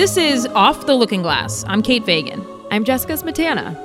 [0.00, 1.62] This is Off the Looking Glass.
[1.68, 2.42] I'm Kate Fagan.
[2.70, 3.76] I'm Jessica Smetana.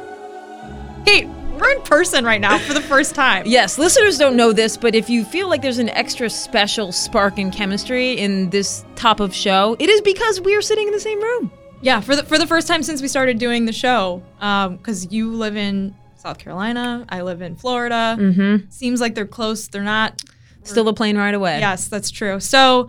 [1.06, 1.26] Hey,
[1.60, 3.44] we're in person right now for the first time.
[3.48, 7.38] Yes, listeners don't know this, but if you feel like there's an extra special spark
[7.38, 11.02] in chemistry in this top of show, it is because we are sitting in the
[11.02, 11.52] same room.
[11.82, 15.12] Yeah, for the for the first time since we started doing the show, because um,
[15.12, 18.16] you live in South Carolina, I live in Florida.
[18.18, 18.70] Mm-hmm.
[18.70, 19.68] Seems like they're close.
[19.68, 20.24] They're not.
[20.64, 21.60] Still a plane ride away.
[21.60, 22.40] Yes, that's true.
[22.40, 22.88] So,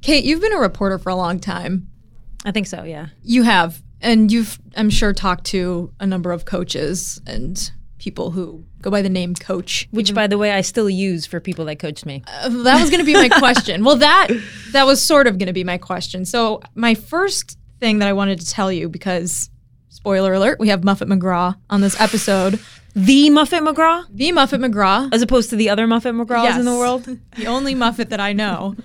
[0.00, 1.91] Kate, you've been a reporter for a long time.
[2.44, 2.82] I think so.
[2.84, 8.30] Yeah, you have, and you've, I'm sure, talked to a number of coaches and people
[8.32, 11.64] who go by the name coach which by the way i still use for people
[11.66, 12.20] that coached me.
[12.26, 13.84] Uh, that was going to be my question.
[13.84, 14.26] Well that
[14.72, 16.24] that was sort of going to be my question.
[16.24, 19.50] So my first thing that i wanted to tell you because
[20.02, 22.58] spoiler alert we have muffet mcgraw on this episode.
[22.96, 24.04] The muffet mcgraw?
[24.10, 25.08] The muffet mcgraw.
[25.14, 27.06] As opposed to the other muffet mcgraws yes, in the world?
[27.36, 28.74] The only muffet that i know.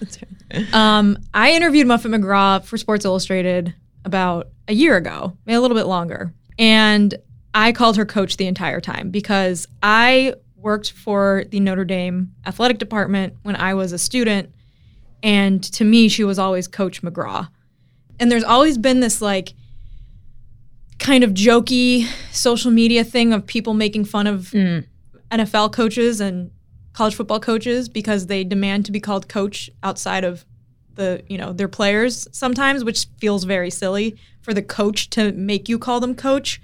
[0.72, 3.74] Um, i interviewed muffet mcgraw for sports illustrated
[4.06, 6.34] about a year ago maybe a little bit longer.
[6.60, 7.16] And
[7.56, 12.78] I called her coach the entire time because I worked for the Notre Dame athletic
[12.78, 14.54] department when I was a student.
[15.24, 17.50] And to me, she was always Coach McGraw.
[18.20, 19.54] And there's always been this like
[21.00, 24.86] kind of jokey social media thing of people making fun of mm.
[25.32, 26.52] NFL coaches and
[26.94, 30.46] college football coaches because they demand to be called coach outside of
[30.96, 35.70] the, you know, their players sometimes, which feels very silly for the coach to make
[35.70, 36.60] you call them coach.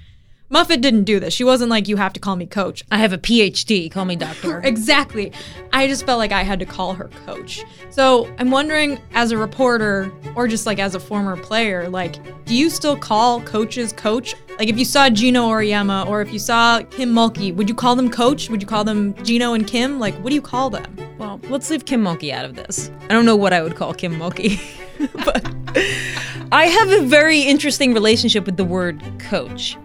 [0.54, 1.34] Muffet didn't do this.
[1.34, 2.84] She wasn't like, you have to call me coach.
[2.92, 4.60] I have a PhD, call me doctor.
[4.64, 5.32] exactly.
[5.74, 7.66] I just felt like I had to call her coach.
[7.90, 12.56] So I'm wondering, as a reporter or just like as a former player, like, do
[12.56, 14.36] you still call coaches coach?
[14.60, 17.96] Like, if you saw Geno Auriemma or if you saw Kim Mulkey, would you call
[17.96, 18.48] them coach?
[18.52, 20.00] Would you call them Geno and Kim?
[20.00, 20.96] Like, what do you call them?
[21.18, 22.92] Well, let's leave Kim Mulkey out of this.
[23.06, 24.62] I don't know what I would call Kim Mulkey,
[25.26, 25.52] but
[26.52, 29.78] I have a very interesting relationship with the word coach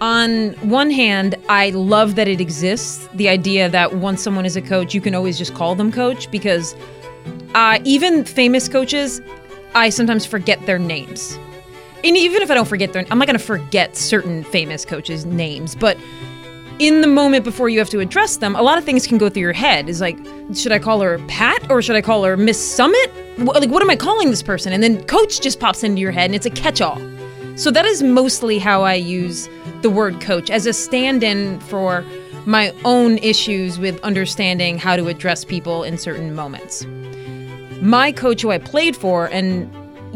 [0.00, 3.08] on one hand, I love that it exists.
[3.14, 6.30] The idea that once someone is a coach, you can always just call them coach
[6.30, 6.74] because
[7.54, 9.20] uh, even famous coaches,
[9.74, 11.38] I sometimes forget their names.
[12.02, 15.26] And even if I don't forget their, I'm not going to forget certain famous coaches'
[15.26, 15.98] names, but
[16.78, 19.28] in the moment before you have to address them, a lot of things can go
[19.28, 19.90] through your head.
[19.90, 20.16] Is like,
[20.54, 23.12] should I call her Pat or should I call her Miss Summitt?
[23.36, 24.72] Like, what am I calling this person?
[24.72, 26.98] And then coach just pops into your head and it's a catch all.
[27.56, 29.46] So that is mostly how I use
[29.82, 32.04] the word coach as a stand in for
[32.46, 36.86] my own issues with understanding how to address people in certain moments.
[37.80, 39.70] My coach, who I played for, and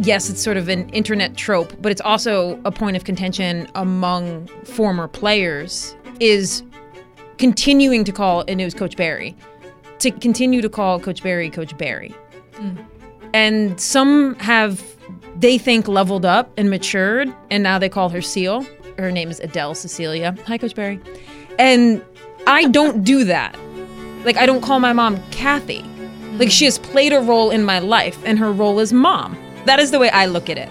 [0.04, 4.46] yes, it's sort of an internet trope, but it's also a point of contention among
[4.64, 6.62] former players, is
[7.38, 9.36] continuing to call, and it was Coach Barry,
[9.98, 12.14] to continue to call Coach Barry Coach Barry.
[12.52, 12.84] Mm.
[13.32, 14.82] And some have,
[15.36, 18.66] they think, leveled up and matured, and now they call her Ceal
[18.98, 20.36] her name is Adele Cecilia.
[20.46, 21.00] Hi, Coach Barry.
[21.58, 22.04] And
[22.46, 23.58] I don't do that.
[24.24, 25.84] Like, I don't call my mom Kathy.
[26.38, 29.38] Like, she has played a role in my life, and her role is mom.
[29.66, 30.68] That is the way I look at it.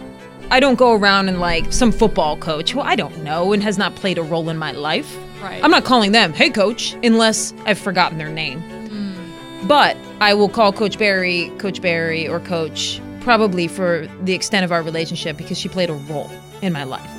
[0.52, 3.78] I don't go around and like some football coach who I don't know and has
[3.78, 5.18] not played a role in my life.
[5.42, 5.64] Right.
[5.64, 8.62] I'm not calling them, hey, coach, unless I've forgotten their name.
[8.62, 9.68] Mm.
[9.68, 14.72] But I will call Coach Barry, Coach Barry, or Coach probably for the extent of
[14.72, 16.30] our relationship because she played a role
[16.62, 17.10] in my life.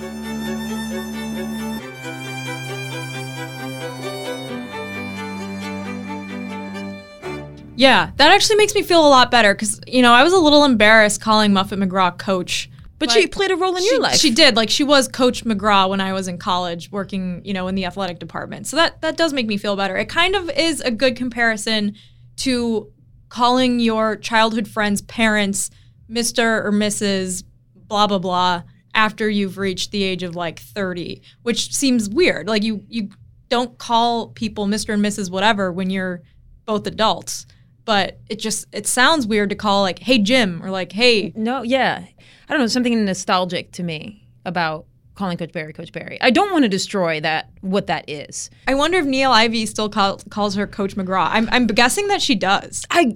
[7.76, 10.38] Yeah, that actually makes me feel a lot better because you know I was a
[10.38, 12.70] little embarrassed calling Muffet McGraw coach.
[12.98, 14.16] But she played a role in she, your life.
[14.16, 14.56] She did.
[14.56, 17.84] Like she was Coach McGraw when I was in college, working you know in the
[17.84, 18.66] athletic department.
[18.66, 19.96] So that that does make me feel better.
[19.96, 21.96] It kind of is a good comparison
[22.36, 22.90] to
[23.28, 25.70] calling your childhood friend's parents
[26.10, 26.64] Mr.
[26.64, 27.44] or Mrs.
[27.74, 28.62] blah blah blah
[28.94, 32.46] after you've reached the age of like 30, which seems weird.
[32.46, 33.10] Like you you
[33.48, 34.94] don't call people Mr.
[34.94, 35.30] and Mrs.
[35.30, 36.22] whatever when you're
[36.64, 37.46] both adults
[37.84, 41.62] but it just it sounds weird to call like hey jim or like hey no
[41.62, 42.04] yeah
[42.48, 46.18] i don't know something nostalgic to me about calling Coach Barry Coach Barry.
[46.20, 48.50] I don't want to destroy that what that is.
[48.66, 51.28] I wonder if Niele Ivey still call, calls her Coach McGraw.
[51.30, 52.84] I'm, I'm guessing that she does.
[52.90, 53.12] I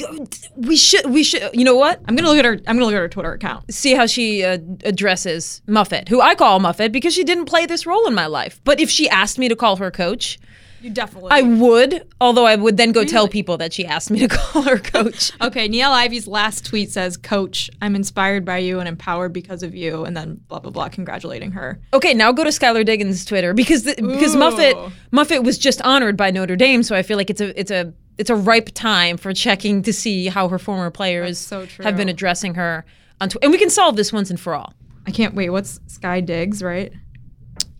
[0.57, 2.01] we should we should you know what?
[2.07, 2.53] I'm gonna look at her.
[2.67, 3.73] I'm gonna look at her Twitter account.
[3.73, 7.87] See how she uh, addresses Muffet, who I call Muffet because she didn't play this
[7.87, 8.61] role in my life.
[8.65, 10.39] But if she asked me to call her coach,
[10.81, 11.31] You definitely.
[11.33, 12.07] I would.
[12.21, 15.33] Although I would then go tell people that she asked me to call her coach.
[15.41, 19.75] okay, Niele Ivey's last tweet says, "Coach, I'm inspired by you and empowered because of
[19.75, 21.81] you," and then blah blah blah, congratulating her.
[21.93, 24.77] Okay, now go to Skylar Diggins' Twitter because the, because Muffet
[25.11, 27.93] Muffet was just honored by Notre Dame, so I feel like it's a it's a
[28.17, 32.09] it's a ripe time for checking to see how her former players so have been
[32.09, 32.85] addressing her
[33.21, 34.75] on Twitter, and we can solve this once and for all.
[35.07, 35.51] I can't wait.
[35.51, 36.93] What's Sky Diggs, right?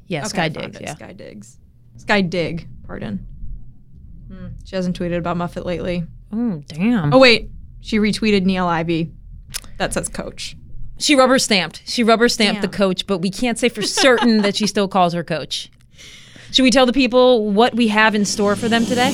[0.07, 0.81] Yeah, Okay, Sky Diggs.
[0.81, 1.59] Yeah, Sky Diggs.
[1.97, 2.67] Sky Dig.
[2.89, 3.25] Pardon.
[4.33, 6.05] Hmm, She hasn't tweeted about Muffet lately.
[6.33, 7.15] Oh damn.
[7.15, 7.51] Oh wait,
[7.81, 9.13] she retweeted Niele Ivey.
[9.77, 10.57] That says Coach.
[10.99, 11.83] She rubber stamped.
[11.87, 15.13] She rubber stamped the coach, but we can't say for certain that she still calls
[15.13, 15.71] her coach.
[16.51, 19.13] Should we tell the people what we have in store for them today?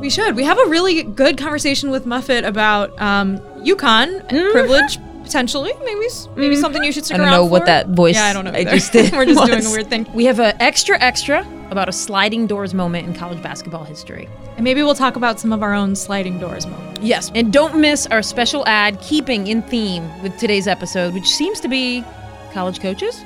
[0.00, 0.34] We should.
[0.34, 4.50] We have a really good conversation with Muffet about um, UConn Mm-hmm.
[4.52, 4.98] privilege
[5.30, 5.72] potentially.
[5.84, 6.60] Maybe maybe mm.
[6.60, 8.50] something you should stick I don't around know what that voice Yeah, I don't know.
[8.50, 10.08] I just did We're just doing a weird thing.
[10.12, 14.28] We have an extra extra about a sliding doors moment in college basketball history.
[14.56, 17.00] And maybe we'll talk about some of our own sliding doors moments.
[17.00, 21.60] Yes, and don't miss our special ad keeping in theme with today's episode, which seems
[21.60, 22.04] to be
[22.52, 23.22] college coaches.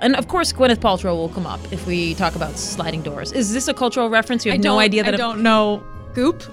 [0.00, 3.30] And of course, Gwyneth Paltrow will come up if we talk about sliding doors.
[3.30, 4.44] Is this a cultural reference?
[4.44, 5.84] You have no idea that I don't know.
[6.14, 6.42] Goop.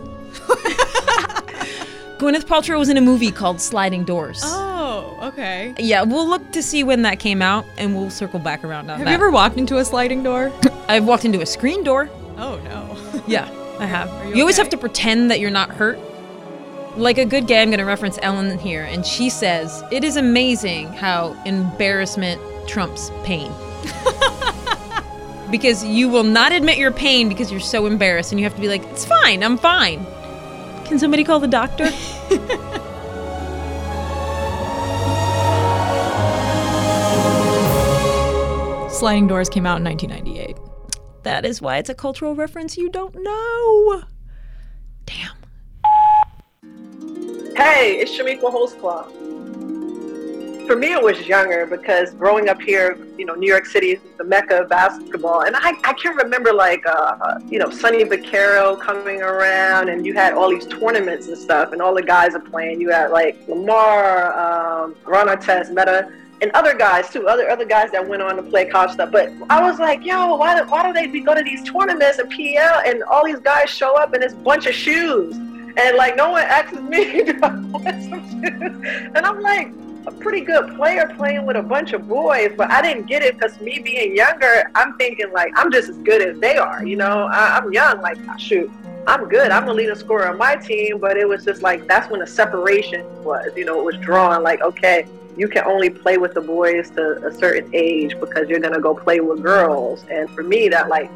[2.20, 4.42] Gwyneth Paltrow was in a movie called Sliding Doors.
[4.44, 4.59] Oh,
[5.30, 5.74] okay.
[5.80, 8.88] Yeah, we'll look to see when that came out, and we'll circle back around on
[8.88, 8.98] that.
[8.98, 9.12] Have that.
[9.12, 10.52] you ever walked into a sliding door?
[10.88, 12.10] I've walked into a screen door.
[12.38, 12.96] oh no.
[13.28, 13.48] Yeah,
[13.80, 14.10] I have.
[14.10, 16.00] Are You, you always have to pretend that you're not hurt.
[16.98, 20.16] Like a good gay, I'm going to reference Ellen here, and she says, It is
[20.18, 23.52] amazing how embarrassment trumps pain.
[25.52, 28.62] because you will not admit your pain because you're so embarrassed, and you have to
[28.62, 30.06] be like, It's fine, I'm fine.
[30.86, 31.90] Can somebody call the doctor?
[39.00, 40.58] Sliding doors came out in 1998.
[41.24, 44.04] that is why it's a cultural reference you don't know.
[45.06, 45.38] Damn.
[47.56, 49.08] Hey, it's Chamique Holdsclaw.
[50.68, 54.02] For me, it was younger because growing up here, you know, New York City is
[54.18, 55.44] the mecca of basketball.
[55.46, 60.14] And I, I can remember, like, uh, you know, Sonny Vaccaro coming around and you
[60.14, 62.82] had all these tournaments and stuff, and all the guys are playing.
[62.82, 66.12] You had, like, Lamar, um, Ron Artest, Metta,
[66.42, 69.12] and other guys, too, other other guys that went on to play college stuff.
[69.12, 72.20] But I was like, yo, why do, why do they be go to these tournaments
[72.20, 75.36] and PL and all these guys show up in this bunch of shoes?
[75.36, 79.12] And like no one asks me do I want some shoes.
[79.16, 79.72] And I'm like
[80.08, 83.38] a pretty good player playing with a bunch of boys, but I didn't get it
[83.38, 86.86] because me being younger, I'm thinking like I'm just as good as they are.
[86.86, 88.72] You know, I, I'm young, like ah, shoot,
[89.08, 89.52] I'm good.
[89.52, 92.28] I'm the leading scorer on my team, but it was just like that's when the
[92.28, 93.52] separation was.
[93.56, 94.44] You know, it was drawn.
[94.44, 95.08] Like okay,
[95.40, 98.94] you can only play with the boys to a certain age because you're gonna go
[98.94, 100.04] play with girls.
[100.12, 101.10] And for me, that like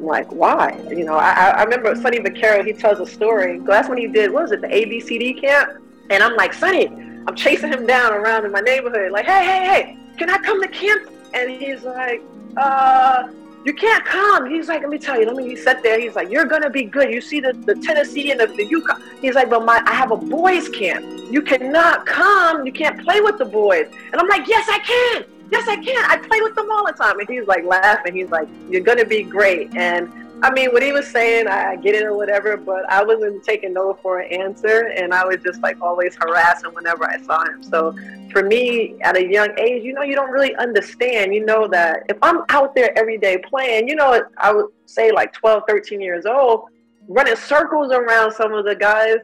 [0.00, 0.80] like, why?
[0.88, 3.58] You know, I, I- remember Sonny Vaccaro, he tells a story.
[3.58, 5.82] That's when he did, what was it, the ABCD camp?
[6.10, 6.86] And I'm like, Sonny,
[7.26, 10.62] I'm chasing him down around in my neighborhood, like, hey, hey, hey, can I come
[10.62, 11.10] to camp?
[11.34, 12.22] And he's like,
[12.56, 13.28] uh,
[13.64, 14.50] you can't come.
[14.50, 16.70] He's like, let me tell you, let me, he sat there, he's like, you're gonna
[16.70, 17.12] be good.
[17.12, 19.02] You see the, the Tennessee and the, the UConn.
[19.20, 21.04] He's like, but my, I have a boys camp.
[21.30, 22.64] You cannot come.
[22.64, 23.88] You can't play with the boys.
[24.12, 25.24] And I'm like, yes, I can.
[25.50, 26.04] Yes, I can.
[26.10, 27.18] I play with them all the time.
[27.18, 28.14] And he's like laughing.
[28.14, 29.74] He's like, you're to be great.
[29.76, 30.10] And
[30.42, 33.72] I mean, what he was saying, I get it or whatever, but I wasn't taking
[33.72, 34.92] no for an answer.
[34.96, 37.62] And I was just like always harassing whenever I saw him.
[37.62, 37.94] So
[38.38, 41.34] for me, at a young age, you know, you don't really understand.
[41.34, 45.10] You know that if I'm out there every day playing, you know, I would say
[45.10, 46.66] like 12, 13 years old,
[47.08, 49.16] running circles around some of the guys.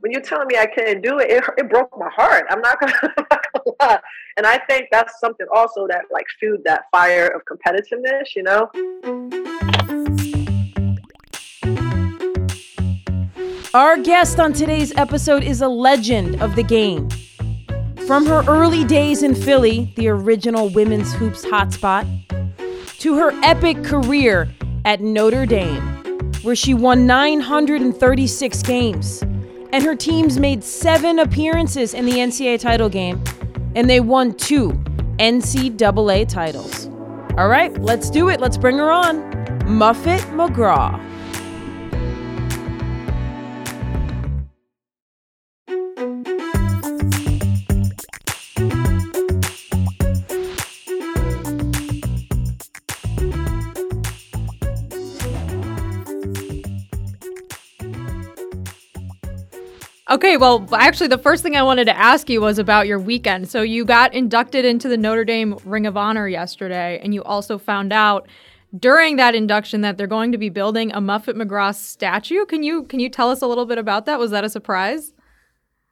[0.00, 2.46] When you're telling me I couldn't do it, it, it broke my heart.
[2.50, 4.00] I'm not gonna, I'm not gonna lie.
[4.36, 8.68] And I think that's something also that like fueled that fire of competitiveness, you know?
[13.74, 17.08] Our guest on today's episode is a legend of the game.
[18.06, 22.06] From her early days in Philly, the original women's hoops hotspot,
[23.00, 24.48] to her epic career
[24.84, 25.82] at Notre Dame,
[26.42, 29.22] where she won 936 games,
[29.72, 33.20] and her teams made seven appearances in the NCAA title game,
[33.74, 34.70] and they won two
[35.18, 36.86] NCAA titles.
[37.36, 38.38] All right, let's do it.
[38.38, 39.18] Let's bring her on.
[39.66, 41.02] Muffet McGraw.
[60.16, 63.50] Okay, well, actually, the first thing I wanted to ask you was about your weekend.
[63.50, 67.58] So, you got inducted into the Notre Dame Ring of Honor yesterday, and you also
[67.58, 68.26] found out
[68.78, 72.46] during that induction that they're going to be building a Muffet McGraw statue.
[72.46, 74.18] Can you can you tell us a little bit about that?
[74.18, 75.12] Was that a surprise?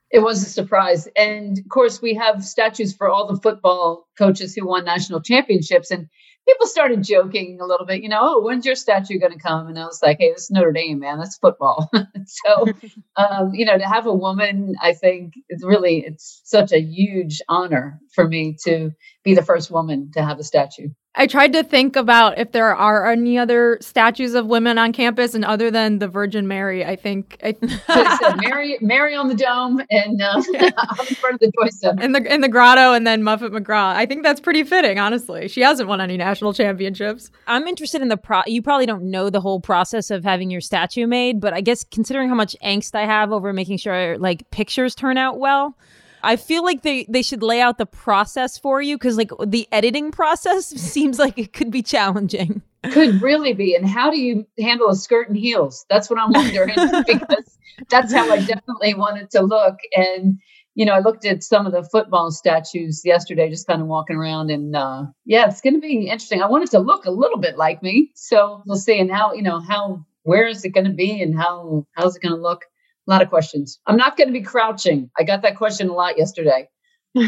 [0.09, 4.55] It was a surprise, and of course, we have statues for all the football coaches
[4.55, 6.07] who won national championships, and
[6.47, 9.67] people started joking a little bit, you know, oh, when's your statue going to come?
[9.67, 11.17] And I was like, hey, this is Notre Dame, man.
[11.17, 11.89] That's football.
[12.25, 12.65] so,
[13.15, 17.41] um, you know, to have a woman, I think it's really, it's such a huge
[17.49, 18.91] honor for me to
[19.23, 20.89] be the first woman to have a statue.
[21.17, 25.33] I tried to think about if there are any other statues of women on campus,
[25.33, 27.55] and other than the Virgin Mary, I think I
[28.17, 32.11] said Mary, Mary on the dome, and uh, on the front of the doorstep, in
[32.11, 33.95] the in the grotto, and then Muffet McGraw.
[33.95, 35.47] I think that's pretty fitting, honestly.
[35.47, 37.31] She hasn't won any national championships.
[37.47, 38.41] I'm interested in the pro.
[38.45, 41.83] You probably don't know the whole process of having your statue made, but I guess
[41.83, 45.77] considering how much angst I have over making sure like pictures turn out well.
[46.25, 49.67] I feel like they they should lay out the process for you because like the
[49.71, 52.61] editing process seems like it could be challenging.
[52.91, 53.75] Could really be.
[53.75, 55.85] And how do you handle a skirt and heels?
[55.89, 56.75] That's what I'm wondering
[57.07, 57.57] because
[57.89, 59.77] that's how I definitely wanted to look.
[59.95, 60.39] And
[60.75, 64.17] you know, I looked at some of the football statues yesterday, just kind of walking
[64.17, 66.41] around, and uh, yeah, it's going to be interesting.
[66.41, 68.99] I want it to look a little bit like me, so we'll see.
[68.99, 72.21] And how you know how where is it going to be, and how how's it
[72.21, 72.65] going to look?
[73.07, 73.79] A lot of questions.
[73.85, 75.09] I'm not going to be crouching.
[75.17, 76.69] I got that question a lot yesterday.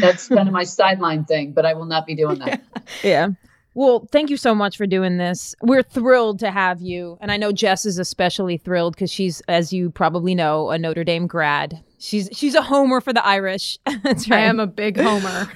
[0.00, 2.62] That's kind of my sideline thing, but I will not be doing that.
[3.02, 3.28] yeah.
[3.74, 5.54] Well, thank you so much for doing this.
[5.62, 7.16] We're thrilled to have you.
[7.20, 11.04] And I know Jess is especially thrilled because she's, as you probably know, a Notre
[11.04, 11.82] Dame grad.
[11.98, 13.78] She's she's a homer for the Irish.
[14.02, 14.40] That's right.
[14.40, 15.48] I am a big homer.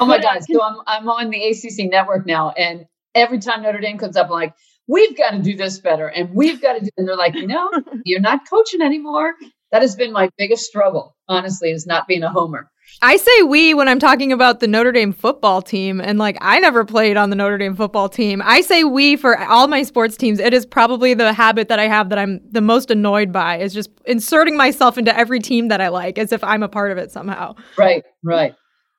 [0.00, 0.42] oh my God.
[0.44, 2.50] So I'm I'm on the ACC network now.
[2.50, 4.54] And every time Notre Dame comes up, I'm like,
[4.88, 7.46] we've got to do this better and we've got to do and they're like you
[7.46, 7.70] know
[8.04, 9.34] you're not coaching anymore
[9.70, 12.70] that has been my biggest struggle honestly is not being a homer
[13.02, 16.00] I say we when I'm talking about the Notre Dame football team.
[16.00, 18.42] And like, I never played on the Notre Dame football team.
[18.44, 20.38] I say we for all my sports teams.
[20.38, 23.74] It is probably the habit that I have that I'm the most annoyed by is
[23.74, 26.98] just inserting myself into every team that I like as if I'm a part of
[26.98, 27.54] it somehow.
[27.76, 28.54] Right, right.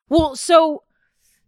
[0.10, 0.84] Well, so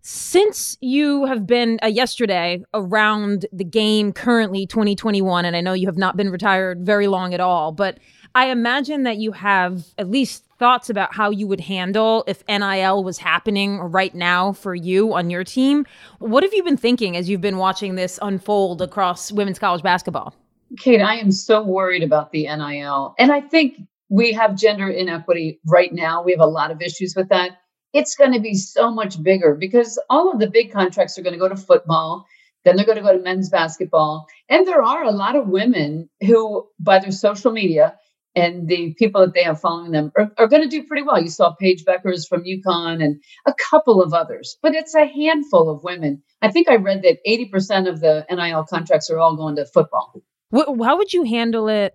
[0.10, 5.88] since you have been uh, yesterday around the game currently 2021, and I know you
[5.88, 8.00] have not been retired very long at all, but
[8.34, 13.04] I imagine that you have at least thoughts about how you would handle if NIL
[13.04, 15.86] was happening right now for you on your team.
[16.20, 20.34] What have you been thinking as you've been watching this unfold across women's college basketball?
[20.80, 23.14] Kate, I am so worried about the NIL.
[23.20, 26.24] And I think we have gender inequity right now.
[26.24, 27.58] We have a lot of issues with that
[27.94, 31.34] it's going to be so much bigger because all of the big contracts are going
[31.34, 32.26] to go to football.
[32.64, 34.28] Then they're going to go to men's basketball.
[34.50, 37.96] And there are a lot of women who, by their social media
[38.36, 41.22] and the people that they have following them, are, are going to do pretty well.
[41.22, 45.70] You saw Paige Bueckers from UConn and a couple of others, but it's a handful
[45.70, 46.22] of women.
[46.42, 50.22] I think I read that 80% of the NIL contracts are all going to football.
[50.54, 51.94] How would you handle it?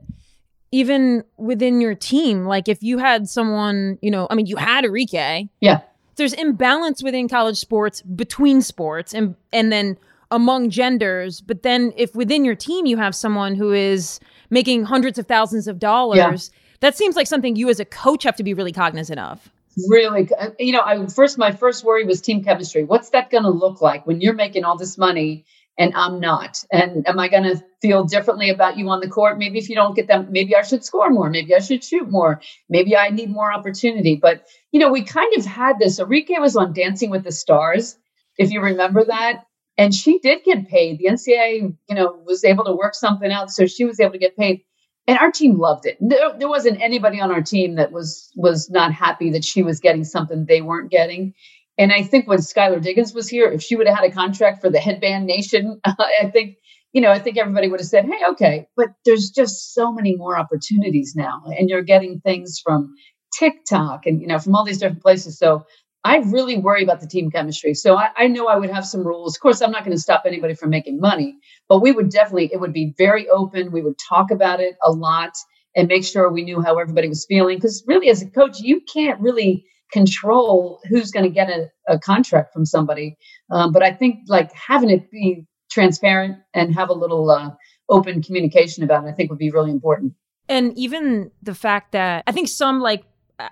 [0.72, 4.84] Even within your team like if you had someone you know i mean you had
[4.84, 5.80] Arike yeah.
[6.16, 9.96] There's imbalance within college sports between sports and and then
[10.30, 15.18] among genders but then if within your team you have someone who is making hundreds
[15.18, 16.58] of thousands of dollars yeah.
[16.80, 19.50] that seems like something you as a coach have to be really cognizant of.
[19.88, 22.84] Really uh, you know I, first my first worry was team chemistry.
[22.84, 25.46] What's that going to look like when you're making all this money
[25.78, 26.62] and I'm not?
[26.70, 29.38] And am I going to feel differently about you on the court?
[29.38, 31.30] Maybe if you don't get them, maybe I should score more.
[31.30, 32.40] Maybe I should shoot more.
[32.68, 34.16] Maybe I need more opportunity.
[34.16, 35.98] But you know, we kind of had this.
[35.98, 37.96] Arike was on Dancing with the Stars,
[38.36, 39.44] if you remember that.
[39.78, 40.98] And she did get paid.
[40.98, 44.18] The NCAA, you know, was able to work something out, so she was able to
[44.18, 44.62] get paid.
[45.06, 45.96] And our team loved it.
[46.00, 49.80] There, there wasn't anybody on our team that was was not happy that she was
[49.80, 51.34] getting something they weren't getting.
[51.82, 54.60] And I think when Skylar Diggins was here, if she would have had a contract
[54.60, 56.56] for the Headband Nation, I think
[56.92, 60.14] you know, I think everybody would have said, hey, okay, but there's just so many
[60.14, 61.42] more opportunities now.
[61.46, 62.94] And you're getting things from
[63.36, 65.38] TikTok and, you know, from all these different places.
[65.38, 65.64] So
[66.04, 67.72] I really worry about the team chemistry.
[67.72, 69.34] So I, I know I would have some rules.
[69.34, 71.34] Of course, I'm not going to stop anybody from making money,
[71.66, 73.72] but we would definitely, it would be very open.
[73.72, 75.32] We would talk about it a lot
[75.74, 77.56] and make sure we knew how everybody was feeling.
[77.56, 81.98] Because really, as a coach, you can't really control who's going to get a, a,
[81.98, 83.16] contract from somebody.
[83.50, 87.50] Um, but I think like having it be transparent and have a little uh,
[87.88, 90.14] open communication about it, I think would be really important.
[90.48, 93.04] And even the fact that I think some like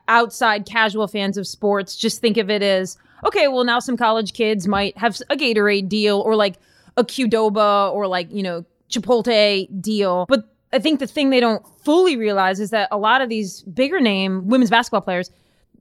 [0.08, 4.32] outside casual fans of sports just think of it as okay, well, now some college
[4.32, 6.56] kids might have a Gatorade deal or like
[6.96, 10.26] a Qdoba or like, you know, Chipotle deal.
[10.28, 13.62] But I think the thing they don't fully realize is that a lot of these
[13.62, 15.30] bigger name women's basketball players,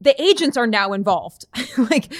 [0.02, 1.46] the agents are now involved.
[1.78, 2.14] like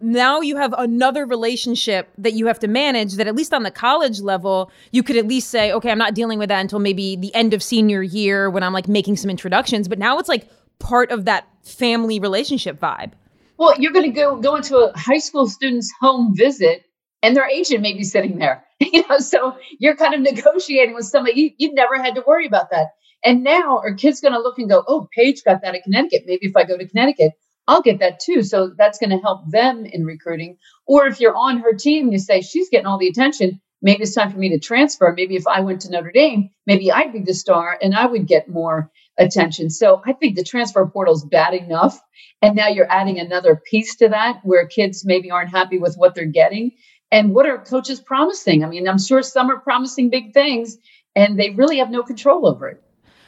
[0.00, 3.70] now you have another relationship that you have to manage that at least on the
[3.70, 7.16] college level, you could at least say, okay, I'm not dealing with that until maybe
[7.16, 9.88] the end of senior year when I'm like making some introductions.
[9.88, 13.12] But now it's like part of that family relationship vibe.
[13.58, 16.84] Well, you're going to go go into a high school student's home visit,
[17.22, 18.62] and their agent may be sitting there.
[18.78, 22.46] You know, so you're kind of negotiating with somebody you, you've never had to worry
[22.46, 22.88] about that.
[23.24, 26.22] And now our kids going to look and go, "Oh, Paige got that at Connecticut.
[26.26, 27.32] Maybe if I go to Connecticut,
[27.66, 30.58] I'll get that too." So that's going to help them in recruiting.
[30.86, 33.60] Or if you're on her team, you say she's getting all the attention.
[33.82, 35.12] Maybe it's time for me to transfer.
[35.16, 38.26] Maybe if I went to Notre Dame, maybe I'd be the star and I would
[38.26, 39.70] get more attention.
[39.70, 42.00] So I think the transfer portal is bad enough.
[42.42, 46.14] And now you're adding another piece to that where kids maybe aren't happy with what
[46.14, 46.72] they're getting.
[47.10, 48.64] And what are coaches promising?
[48.64, 50.76] I mean, I'm sure some are promising big things
[51.14, 52.82] and they really have no control over it.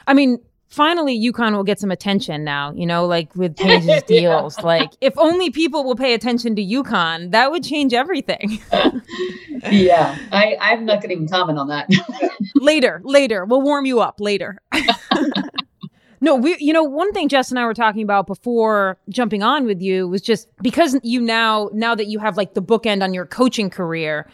[0.09, 0.39] I mean,
[0.69, 4.57] finally UConn will get some attention now, you know, like with Paige's deals.
[4.59, 4.65] yeah.
[4.65, 8.59] Like if only people will pay attention to UConn, that would change everything.
[9.71, 10.19] yeah.
[10.33, 11.89] I, I'm not gonna even comment on that.
[12.55, 13.45] later, later.
[13.45, 14.59] We'll warm you up later.
[16.21, 19.67] No, we you know one thing Jess and I were talking about before jumping on
[19.67, 23.15] with you was just because you now now that you have like the bookend on
[23.15, 24.29] your coaching career,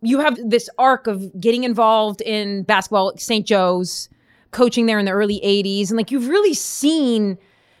[0.00, 3.44] you have this arc of getting involved in basketball at St.
[3.44, 4.08] Joe's,
[4.52, 7.38] coaching there in the early 80s and like you've really seen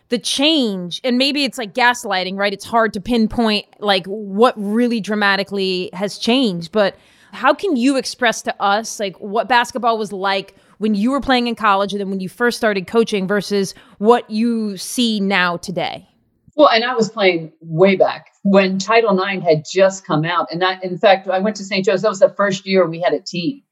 [0.08, 2.52] the change and maybe it's like gaslighting, right?
[2.52, 6.96] It's hard to pinpoint like what really dramatically has changed, but
[7.32, 11.46] how can you express to us like what basketball was like when you were playing
[11.46, 16.08] in college and then when you first started coaching versus what you see now today?
[16.54, 20.48] Well, and I was playing way back when Title IX had just come out.
[20.50, 21.84] And I, in fact, I went to St.
[21.84, 22.02] Joe's.
[22.02, 23.62] That was the first year we had a team.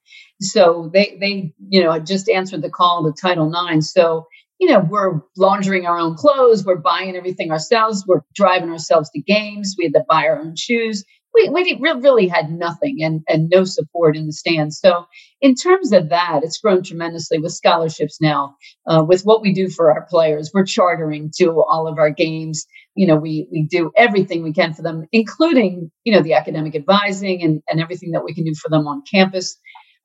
[0.40, 3.88] So they, they, you know, just answered the call to Title IX.
[3.90, 4.26] So,
[4.58, 6.64] you know, we're laundering our own clothes.
[6.64, 8.04] We're buying everything ourselves.
[8.06, 9.74] We're driving ourselves to games.
[9.78, 13.64] We had to buy our own shoes we, we really had nothing and, and no
[13.64, 14.78] support in the stands.
[14.78, 15.06] So,
[15.40, 18.56] in terms of that, it's grown tremendously with scholarships now.
[18.86, 22.66] Uh, with what we do for our players, we're chartering to all of our games.
[22.94, 26.74] You know, we we do everything we can for them, including you know the academic
[26.74, 29.56] advising and, and everything that we can do for them on campus.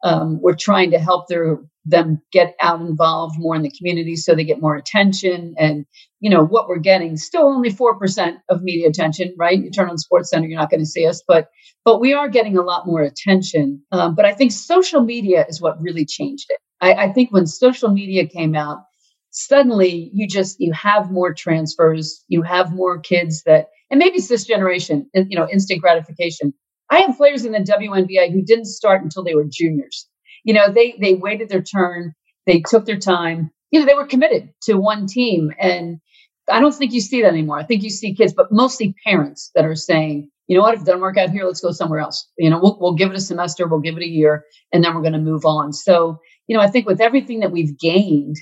[0.04, 4.34] Um, we're trying to help their them get out involved more in the community so
[4.34, 5.54] they get more attention.
[5.58, 5.86] And
[6.20, 9.62] you know what we're getting still only 4% of media attention right?
[9.62, 11.50] You turn on SportsCenter you're not going to see us but
[11.84, 13.84] but we are getting a lot more attention.
[13.92, 16.60] Um, but i think social media is what really changed it.
[16.82, 18.80] I, I think when social media came out
[19.36, 24.30] suddenly you just you have more transfers you have more kids that and maybe it's
[24.30, 26.54] this generation you know instant gratification
[26.96, 30.08] i have players in the WNBA who didn't start until they were juniors
[30.46, 32.14] you know, they they waited their turn,
[32.46, 33.52] they took their time.
[33.72, 35.98] You know, they were committed to one team, and
[36.50, 37.60] I don't think you see that anymore.
[37.60, 40.82] I think you see kids, but mostly parents that are saying, you know what, if
[40.82, 42.30] it doesn't work out here, let's go somewhere else.
[42.38, 44.94] You know, we'll, we'll give it a semester, we'll give it a year, and then
[44.94, 45.74] we're going to move on.
[45.74, 48.36] So, you know, I think with everything that we've gained,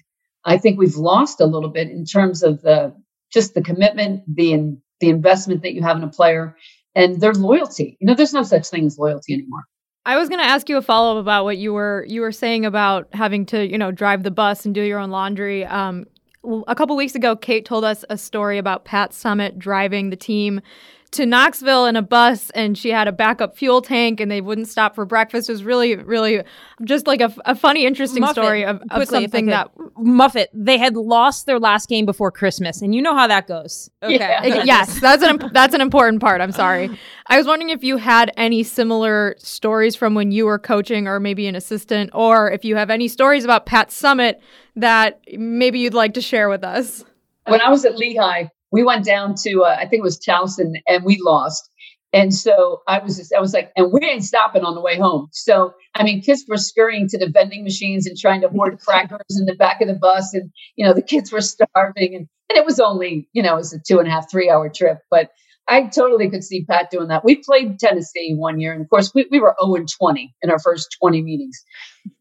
[0.44, 2.94] I think we've lost a little bit in terms of the
[3.32, 6.58] just the commitment, the in, the investment that you have in a player,
[6.96, 7.98] and their loyalty.
[8.00, 9.64] You know, there's no such thing as loyalty anymore.
[10.06, 12.32] I was going to ask you a follow up about what you were you were
[12.32, 15.66] saying about having to you know drive the bus and do your own laundry.
[15.66, 16.06] Um,
[16.68, 20.60] a couple weeks ago, Kate told us a story about Pat Summitt driving the team
[21.14, 24.68] to Knoxville in a bus and she had a backup fuel tank and they wouldn't
[24.68, 25.50] stop for breakfast.
[25.50, 26.44] It was really, really
[26.84, 30.50] just like a, a funny, interesting Muffet, story of, of something that Muffet.
[30.54, 33.90] They had lost their last game before Christmas, and you know how that goes.
[34.02, 34.18] Okay.
[34.18, 34.44] Yeah.
[34.64, 36.42] yes, that's an that's an important part.
[36.42, 36.90] I'm sorry.
[37.28, 41.20] I was wondering if you had any similar stories from when you were coaching or
[41.20, 44.36] maybe an assistant, or if you have any stories about Pat Summitt
[44.76, 47.06] that maybe you'd like to share with us.
[47.46, 50.74] When I was at Lehigh, we went down to uh, I think it was Towson
[50.88, 51.70] and we lost.
[52.12, 54.98] And so I was just, I was like, and we ain't stopping on the way
[54.98, 55.30] home.
[55.32, 59.40] So I mean, kids were scurrying to the vending machines and trying to hoard crackers
[59.40, 62.58] in the back of the bus, and you know the kids were starving, and and
[62.58, 65.00] it was only you know it was a two and a half three hour trip,
[65.10, 65.30] but
[65.68, 67.24] I totally could see Pat doing that.
[67.24, 70.50] We played Tennessee one year, and of course we, we were 0 and 20 in
[70.50, 71.64] our first 20 meetings.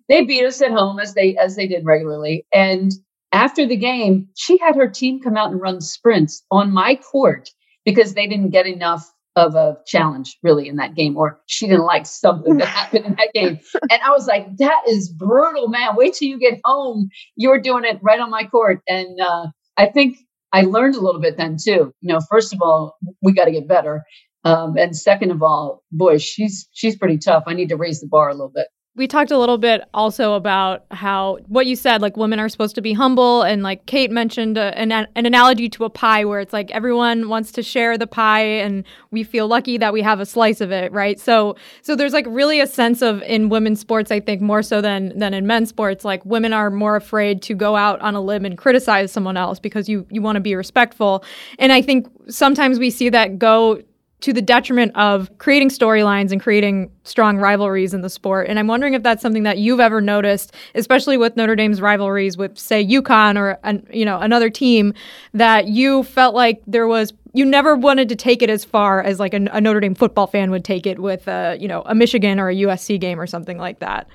[0.09, 2.93] They beat us at home as they as they did regularly, and
[3.33, 7.51] after the game, she had her team come out and run sprints on my court
[7.85, 11.87] because they didn't get enough of a challenge really in that game, or she didn't
[11.87, 13.59] like something that happened in that game.
[13.91, 15.97] And I was like, that is brutal, man.
[15.97, 17.09] Wait till you get home.
[17.37, 18.81] You're doing it right on my court.
[18.87, 19.47] And uh,
[19.79, 20.19] I think
[20.53, 21.95] I learned a little bit then too.
[22.01, 24.05] You know, first of all, we got to get better.
[24.45, 27.45] Um, and second of all, boy, she's she's pretty tough.
[27.47, 28.67] I need to raise the bar a little bit.
[28.95, 32.75] We talked a little bit also about how what you said like women are supposed
[32.75, 36.41] to be humble and like kate mentioned a, an, an analogy to a pie where
[36.41, 40.21] it's like everyone wants to share the pie and we feel lucky that we have
[40.21, 41.19] a slice of it right?
[41.19, 44.81] So so there's like really a sense of in women's sports i think more so
[44.81, 48.21] than than in men's sports like women are more afraid to go out on a
[48.21, 51.25] limb and criticize someone else because you you want to be respectful.
[51.59, 53.83] And i think sometimes we see that go
[54.23, 58.49] to the detriment of creating storylines and creating strong rivalries in the sport.
[58.49, 62.37] And I'm wondering if that's something that you've ever noticed, especially with Notre Dame's rivalries
[62.37, 64.95] with, say, UConn or an, you know another team,
[65.35, 69.19] that you felt like there was you never wanted to take it as far as
[69.19, 71.95] like a, a Notre Dame football fan would take it with a you know a
[71.95, 74.07] Michigan or a USC game or something like that.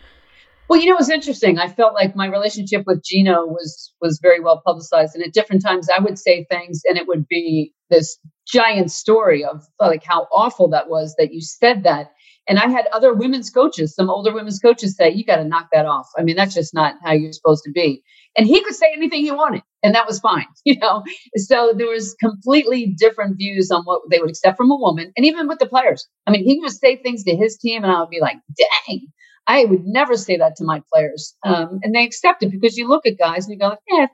[0.69, 1.59] Well, you know, it was interesting.
[1.59, 5.61] I felt like my relationship with Geno was was very well publicized, and at different
[5.63, 10.27] times I would say things, and it would be this giant story of like how
[10.33, 12.11] awful that was that you said that.
[12.49, 15.67] And I had other women's coaches, some older women's coaches, say, "You got to knock
[15.71, 18.03] that off." I mean, that's just not how you're supposed to be.
[18.37, 21.03] And he could say anything he wanted, and that was fine, you know.
[21.37, 25.25] So there was completely different views on what they would accept from a woman, and
[25.25, 26.05] even with the players.
[26.25, 29.07] I mean, he would say things to his team, and I would be like, "Dang."
[29.47, 31.35] I would never say that to my players.
[31.43, 34.07] Um, and they accept it because you look at guys and you go, like, yeah,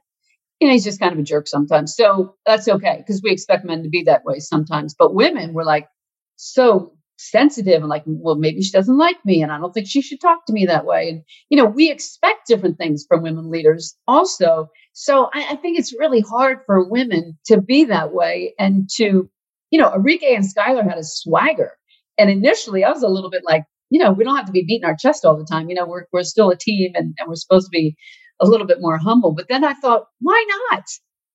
[0.59, 1.95] you know, he's just kind of a jerk sometimes.
[1.95, 4.95] So that's okay because we expect men to be that way sometimes.
[4.97, 5.87] But women were like
[6.35, 10.01] so sensitive and like, well, maybe she doesn't like me and I don't think she
[10.01, 11.09] should talk to me that way.
[11.09, 14.69] And, you know, we expect different things from women leaders also.
[14.93, 19.29] So I, I think it's really hard for women to be that way and to,
[19.71, 21.71] you know, Arike and Skylar had a swagger.
[22.17, 24.63] And initially I was a little bit like, you know, we don't have to be
[24.63, 25.69] beating our chest all the time.
[25.69, 27.95] You know, we're, we're still a team and, and we're supposed to be
[28.41, 29.35] a little bit more humble.
[29.35, 30.85] But then I thought, why not?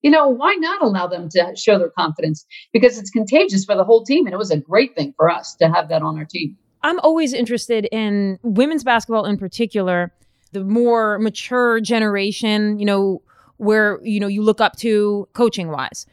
[0.02, 2.44] You know, why not allow them to show their confidence?
[2.72, 4.26] Because it's contagious for the whole team.
[4.26, 6.56] And it was a great thing for us to have that on our team.
[6.82, 10.12] I'm always interested in women's basketball in particular,
[10.50, 13.22] the more mature generation, you know,
[13.58, 16.06] where, you know, you look up to coaching wise.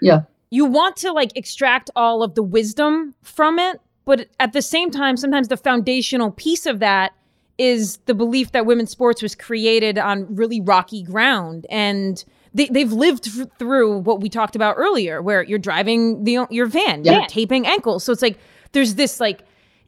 [0.00, 0.20] Yeah.
[0.50, 4.90] You want to like extract all of the wisdom from it, but at the same
[4.90, 7.12] time, sometimes the foundational piece of that
[7.58, 11.66] is the belief that women's sports was created on really rocky ground.
[11.68, 16.46] And they, they've lived f- through what we talked about earlier, where you're driving the,
[16.50, 17.18] your van, yeah.
[17.18, 18.02] you're taping ankles.
[18.02, 18.38] So it's like
[18.72, 19.42] there's this like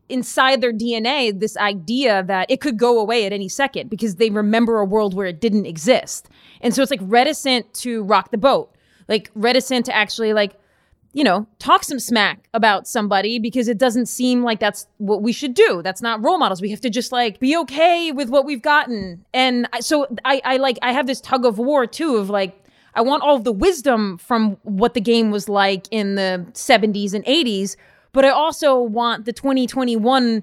[0.09, 4.29] inside their DNA this idea that it could go away at any second because they
[4.29, 6.29] remember a world where it didn't exist.
[6.61, 8.75] And so it's like reticent to rock the boat,
[9.09, 10.53] like reticent to actually like
[11.15, 15.33] you know, talk some smack about somebody because it doesn't seem like that's what we
[15.33, 15.83] should do.
[15.83, 16.63] That's not role models.
[16.63, 19.25] We have to just like be okay with what we've gotten.
[19.35, 22.59] And so I, I like, I have this tug of war too of like,
[22.95, 27.25] I want all the wisdom from what the game was like in the 70s and
[27.25, 27.77] 80s,
[28.13, 30.43] but I also want the 2021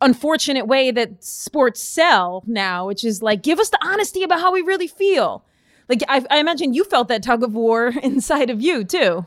[0.00, 4.52] unfortunate way that sports sell now, which is like, give us the honesty about how
[4.52, 5.42] we really feel.
[5.88, 9.26] Like, I, I imagine you felt that tug of war inside of you too.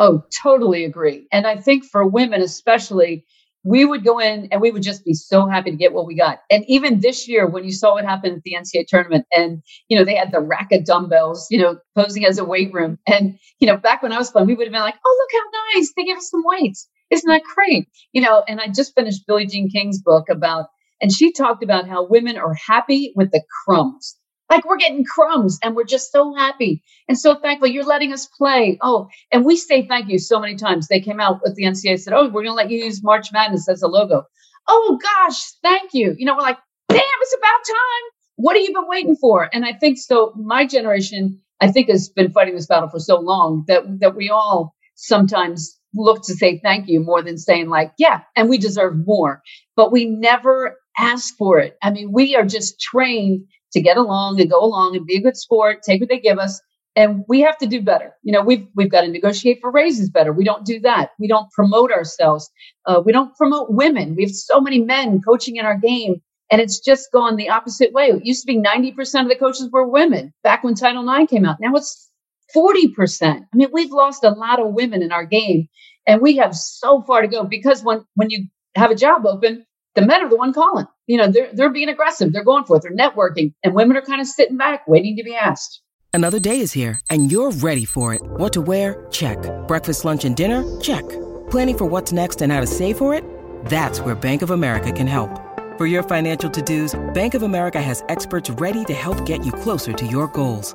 [0.00, 1.28] Oh, totally agree.
[1.32, 3.26] And I think for women, especially,
[3.64, 6.16] we would go in and we would just be so happy to get what we
[6.16, 6.40] got.
[6.50, 9.98] And even this year, when you saw what happened at the NCAA tournament, and you
[9.98, 12.98] know they had the rack of dumbbells, you know, posing as a weight room.
[13.06, 15.42] And you know, back when I was playing, we would have been like, "Oh, look
[15.42, 15.92] how nice!
[15.96, 16.88] They gave us some weights.
[17.10, 18.44] Isn't that great?" You know.
[18.48, 20.68] And I just finished Billie Jean King's book about,
[21.02, 24.16] and she talked about how women are happy with the crumbs.
[24.50, 28.26] Like we're getting crumbs and we're just so happy and so thankful you're letting us
[28.26, 28.78] play.
[28.82, 30.88] Oh, and we say thank you so many times.
[30.88, 33.32] They came out with the NCAA said, Oh, we're going to let you use March
[33.32, 34.24] Madness as a logo.
[34.68, 36.14] Oh, gosh, thank you.
[36.18, 36.58] You know, we're like,
[36.88, 38.10] damn, it's about time.
[38.36, 39.48] What have you been waiting for?
[39.52, 40.32] And I think so.
[40.36, 44.30] My generation, I think, has been fighting this battle for so long that, that we
[44.30, 48.94] all sometimes look to say thank you more than saying, like, yeah, and we deserve
[49.06, 49.42] more.
[49.76, 51.76] But we never ask for it.
[51.82, 55.22] I mean, we are just trained to get along and go along and be a
[55.22, 56.60] good sport, take what they give us.
[56.96, 58.14] And we have to do better.
[58.22, 60.32] You know, we've we've got to negotiate for raises better.
[60.32, 61.10] We don't do that.
[61.20, 62.50] We don't promote ourselves.
[62.84, 64.16] Uh, we don't promote women.
[64.16, 67.92] We have so many men coaching in our game, and it's just gone the opposite
[67.92, 68.06] way.
[68.06, 71.30] It used to be ninety percent of the coaches were women back when Title IX
[71.30, 71.58] came out.
[71.60, 72.10] Now it's
[72.52, 73.44] forty percent.
[73.54, 75.68] I mean, we've lost a lot of women in our game,
[76.08, 77.44] and we have so far to go.
[77.44, 80.86] Because when when you have a job open, the men are the one calling.
[81.06, 82.32] You know, they're they're being aggressive.
[82.32, 82.82] They're going for it.
[82.82, 85.82] They're networking, and women are kind of sitting back, waiting to be asked.
[86.12, 88.20] Another day is here, and you're ready for it.
[88.22, 89.06] What to wear?
[89.10, 89.38] Check.
[89.68, 90.80] Breakfast, lunch, and dinner?
[90.80, 91.08] Check.
[91.50, 93.24] Planning for what's next and how to save for it?
[93.66, 95.30] That's where Bank of America can help.
[95.78, 99.92] For your financial to-dos, Bank of America has experts ready to help get you closer
[99.92, 100.74] to your goals.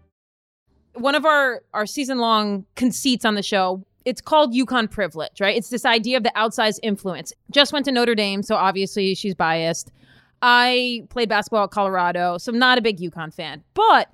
[0.93, 5.55] One of our our season long conceits on the show it's called UConn privilege right?
[5.55, 7.33] It's this idea of the outsized influence.
[7.51, 9.91] Just went to notre dame so obviously she's biased.
[10.41, 13.63] I played basketball at colorado so i'm not a big UConn fan.
[13.73, 14.09] But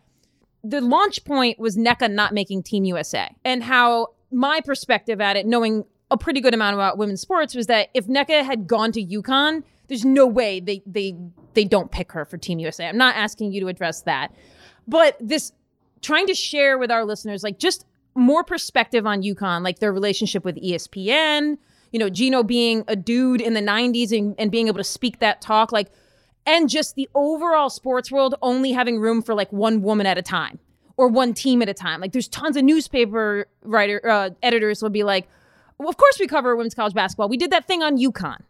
[0.64, 5.46] the launch point was Nneka not making Team USA, and how my perspective at it,
[5.46, 9.04] knowing a pretty good amount about women's sports, was that if Nneka had gone to
[9.04, 11.16] UConn, there's no way they they
[11.54, 12.88] they don't pick her for Team USA.
[12.88, 14.34] I'm not asking you to address that,
[14.88, 15.54] but this
[16.08, 20.46] trying to share with our listeners like just more perspective on UConn, like their relationship
[20.46, 21.58] with ESPN,
[21.92, 25.20] you know, Geno being a dude in the 90s and, and being able to speak
[25.20, 25.92] that talk, like
[26.46, 30.22] and just the overall sports world only having room for like one woman at a
[30.22, 30.60] time
[30.96, 32.00] or one team at a time.
[32.00, 35.28] Like there's tons of newspaper writer uh, editors will be like,
[35.78, 37.28] well, of course we cover women's college basketball.
[37.28, 38.44] We did that thing on UConn.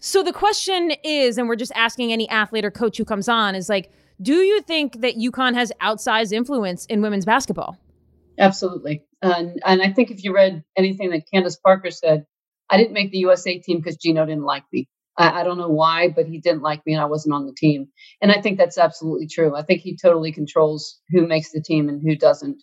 [0.00, 3.54] So the question is, and we're just asking any athlete or coach who comes on,
[3.54, 7.78] is like, do you think that UConn has outsized influence in women's basketball?
[8.38, 9.04] Absolutely.
[9.20, 12.24] And and I think if you read anything that Candace Parker said,
[12.70, 14.88] I didn't make the USA team because Geno didn't like me.
[15.16, 17.54] I, I don't know why, but he didn't like me and I wasn't on the
[17.54, 17.88] team.
[18.22, 19.56] And I think that's absolutely true.
[19.56, 22.62] I think he totally controls who makes the team and who doesn't.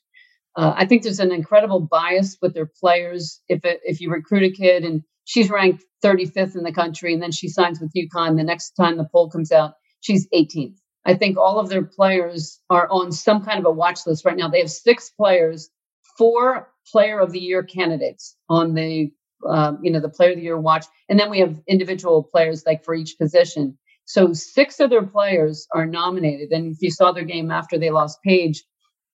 [0.55, 3.41] Uh, I think there's an incredible bias with their players.
[3.49, 7.21] If it, if you recruit a kid and she's ranked 35th in the country, and
[7.21, 10.77] then she signs with UConn, the next time the poll comes out, she's 18th.
[11.05, 14.37] I think all of their players are on some kind of a watch list right
[14.37, 14.49] now.
[14.49, 15.69] They have six players,
[16.17, 19.11] four Player of the Year candidates on the
[19.49, 22.63] um, you know the Player of the Year watch, and then we have individual players
[22.65, 23.77] like for each position.
[24.05, 27.91] So six of their players are nominated, and if you saw their game after they
[27.91, 28.63] lost Paige,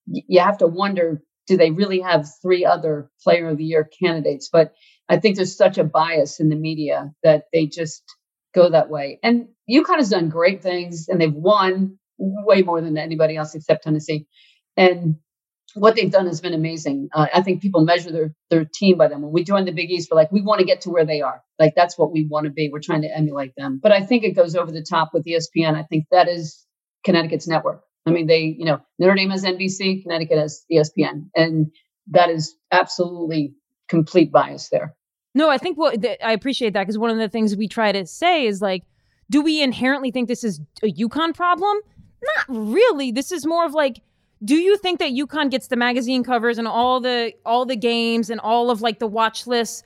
[0.07, 3.89] y- you have to wonder do they really have three other player of the year
[4.01, 4.73] candidates but
[5.09, 8.03] i think there's such a bias in the media that they just
[8.53, 12.97] go that way and UConn has done great things and they've won way more than
[12.97, 14.27] anybody else except tennessee.
[14.77, 15.15] And
[15.73, 17.09] what they've done has been amazing.
[17.13, 19.21] Uh, i think people measure their their team by them.
[19.21, 21.21] When we join the big east we're like we want to get to where they
[21.21, 21.41] are.
[21.59, 22.69] Like that's what we want to be.
[22.71, 23.79] We're trying to emulate them.
[23.81, 26.65] But i think it goes over the top with espn i think that is
[27.03, 27.83] connecticut's network.
[28.05, 31.71] I mean, they, you know, Notre Dame has NBC, Connecticut has ESPN, and
[32.09, 33.53] that is absolutely
[33.89, 34.95] complete bias there.
[35.33, 38.05] No, I think what I appreciate that because one of the things we try to
[38.05, 38.83] say is like,
[39.31, 41.77] do we inherently think this is a UConn problem?
[42.21, 43.11] Not really.
[43.11, 44.01] This is more of like,
[44.43, 48.29] do you think that UConn gets the magazine covers and all the all the games
[48.29, 49.83] and all of like the watch lists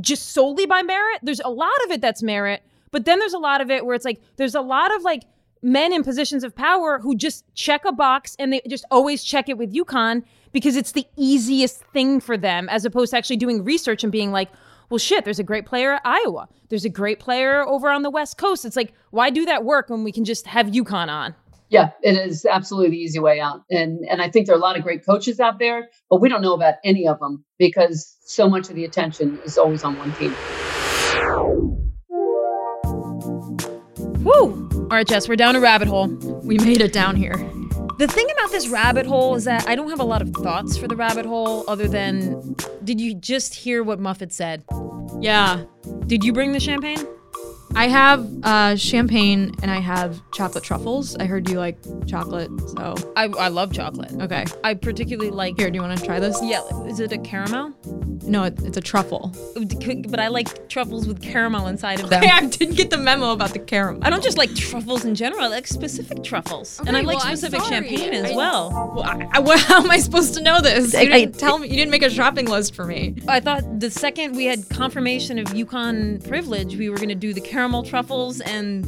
[0.00, 1.20] just solely by merit?
[1.22, 3.96] There's a lot of it that's merit, but then there's a lot of it where
[3.96, 5.24] it's like there's a lot of like
[5.60, 9.48] men in positions of power who just check a box and they just always check
[9.48, 13.64] it with UConn because it's the easiest thing for them as opposed to actually doing
[13.64, 14.50] research and being like,
[14.90, 16.48] well, shit, there's a great player at Iowa.
[16.68, 18.64] There's a great player over on the West Coast.
[18.64, 21.34] It's like, why do that work when we can just have UConn on?
[21.70, 23.62] Yeah, it is absolutely the easy way out.
[23.70, 26.28] And and I think there are a lot of great coaches out there, but we
[26.28, 29.96] don't know about any of them because so much of the attention is always on
[29.98, 30.34] one team.
[34.22, 34.68] Woo!
[34.72, 36.08] All right, Jess, we're down a rabbit hole.
[36.44, 37.34] We made it down here.
[37.96, 40.76] The thing about this rabbit hole is that I don't have a lot of thoughts
[40.76, 44.64] for the rabbit hole other than did you just hear what Muffet said?
[45.20, 45.64] Yeah.
[46.06, 47.06] Did you bring the champagne?
[47.76, 51.16] I have uh, champagne and I have chocolate truffles.
[51.16, 54.12] I heard you like chocolate, so I, I love chocolate.
[54.20, 54.44] okay.
[54.62, 55.58] I particularly like.
[55.58, 56.38] Here, do you want to try this?
[56.42, 57.74] Yeah, is it a caramel?
[58.26, 59.32] No, it, it's a truffle.
[60.08, 62.22] But I like truffles with caramel inside of them.
[62.22, 64.02] Okay, I didn't get the memo about the caramel.
[64.04, 65.42] I don't just like truffles in general.
[65.42, 68.92] I like specific truffles, and I Okay, like well, specific champagne as I- well.
[68.94, 70.92] Well, I, I, well, how am I supposed to know this?
[70.94, 71.66] You didn't I- tell me.
[71.68, 73.16] You didn't make a shopping list for me.
[73.26, 77.34] I thought the second we had confirmation of UConn privilege, we were going to do
[77.34, 78.84] the caramel truffles and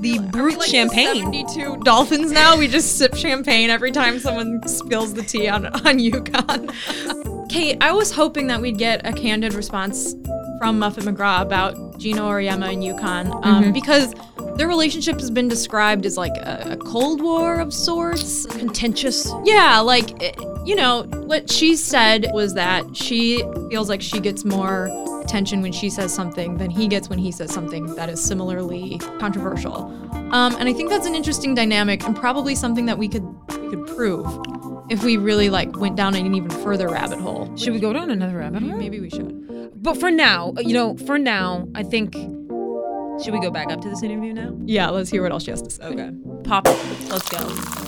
[0.00, 1.24] the brut Like champagne.
[1.24, 2.56] 72 dolphins now.
[2.56, 7.48] We just sip champagne every time someone spills the tea on on UConn.
[7.48, 10.14] Kate, I was hoping that we'd get a candid response
[10.58, 14.14] from Muffet McGraw about Geno Auriemma and UConn um, because
[14.56, 18.44] their relationship has been described as like a, a cold war of sorts.
[18.46, 19.32] Contentious.
[19.44, 20.32] Yeah, like, eh,
[20.64, 24.88] you know, what she said was that she feels like she gets more
[25.28, 28.98] attention when she says something than he gets when he says something that is similarly
[29.18, 29.84] controversial.
[30.32, 33.24] Um, and I think that's an interesting dynamic and probably something that we could
[33.60, 34.26] we could prove
[34.88, 37.54] if we really like went down an even further rabbit hole.
[37.56, 38.78] Should we go down another rabbit hole?
[38.78, 39.70] Maybe we should.
[39.82, 42.14] But for now, you know, for now, I think.
[43.22, 44.56] Should we go back up to this interview now?
[44.64, 45.82] Yeah, let's hear what else she has to say.
[45.82, 46.12] Okay.
[46.44, 46.66] Pop.
[47.10, 47.87] Let's go.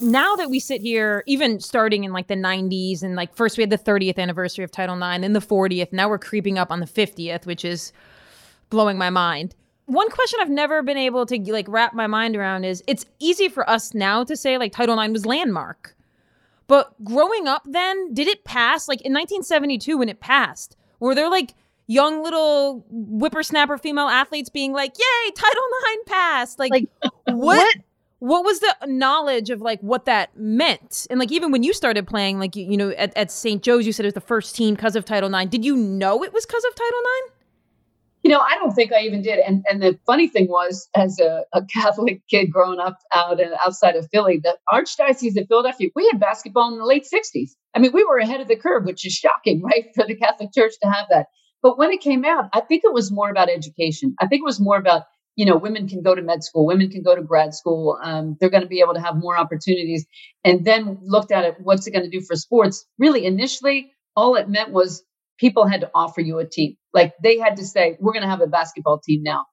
[0.00, 3.62] Now that we sit here, even starting in like the 90s, and like first we
[3.62, 6.80] had the 30th anniversary of Title IX, then the 40th, now we're creeping up on
[6.80, 7.92] the 50th, which is
[8.70, 9.54] blowing my mind.
[9.86, 13.48] One question I've never been able to like wrap my mind around is it's easy
[13.48, 15.96] for us now to say like Title IX was landmark.
[16.66, 18.88] But growing up then, did it pass?
[18.88, 21.54] Like in 1972 when it passed, were there like
[21.86, 25.62] young little whippersnapper female athletes being like, "Yay, Title
[25.94, 26.88] IX passed!" Like, like
[27.24, 27.76] what, what
[28.20, 31.06] what was the knowledge of like what that meant?
[31.10, 33.86] And like even when you started playing like you, you know at, at st joe's
[33.86, 35.50] you said it was the first team because of title ix.
[35.50, 37.32] Did you know it was because of title ix?
[38.22, 39.38] You know i don't think i even did.
[39.38, 43.52] And and the funny thing was as a, a catholic kid growing up out and
[43.64, 47.78] outside of philly the archdiocese of philadelphia we had basketball in the late 60s i
[47.78, 50.72] mean we were ahead of the curve which is shocking right for the catholic church
[50.82, 51.26] to have that.
[51.62, 54.16] But when it came out i think it was more about education.
[54.20, 55.04] I think it was more about
[55.38, 57.96] you know, women can go to med school, women can go to grad school.
[58.02, 60.04] Um, they're going to be able to have more opportunities.
[60.42, 62.84] And then looked at it, what's it going to do for sports?
[62.98, 65.04] Really, initially, all it meant was
[65.38, 66.74] people had to offer you a team.
[66.92, 69.44] Like they had to say, we're going to have a basketball team now.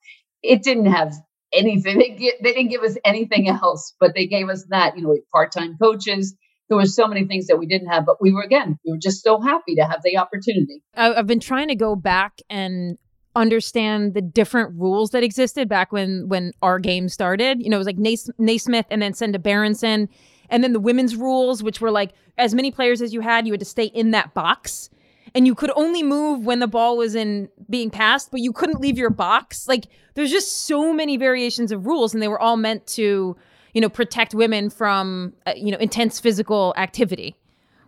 [0.42, 1.14] It didn't have
[1.54, 2.00] anything.
[2.00, 5.16] They, get, they didn't give us anything else, but they gave us that, you know,
[5.32, 6.36] part time coaches.
[6.68, 8.98] There were so many things that we didn't have, but we were, again, we were
[9.00, 10.82] just so happy to have the opportunity.
[10.96, 12.98] I've been trying to go back and
[13.36, 17.62] understand the different rules that existed back when when our game started.
[17.62, 20.10] You know, it was like Nace, Naismith and then Senda Berenson.
[20.50, 23.54] And then the women's rules, which were like as many players as you had, you
[23.54, 24.90] had to stay in that box.
[25.34, 28.80] And you could only move when the ball was in being passed, but you couldn't
[28.80, 29.68] leave your box.
[29.68, 33.36] Like there's just so many variations of rules, and they were all meant to,
[33.74, 37.36] you know, protect women from, uh, you know, intense physical activity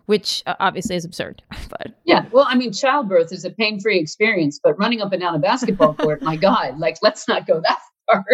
[0.08, 1.42] which uh, obviously is absurd.
[1.68, 5.34] But yeah, well, I mean, childbirth is a pain-free experience, but running up and down
[5.34, 7.78] a basketball court, my God, like let's not go that
[8.10, 8.24] far.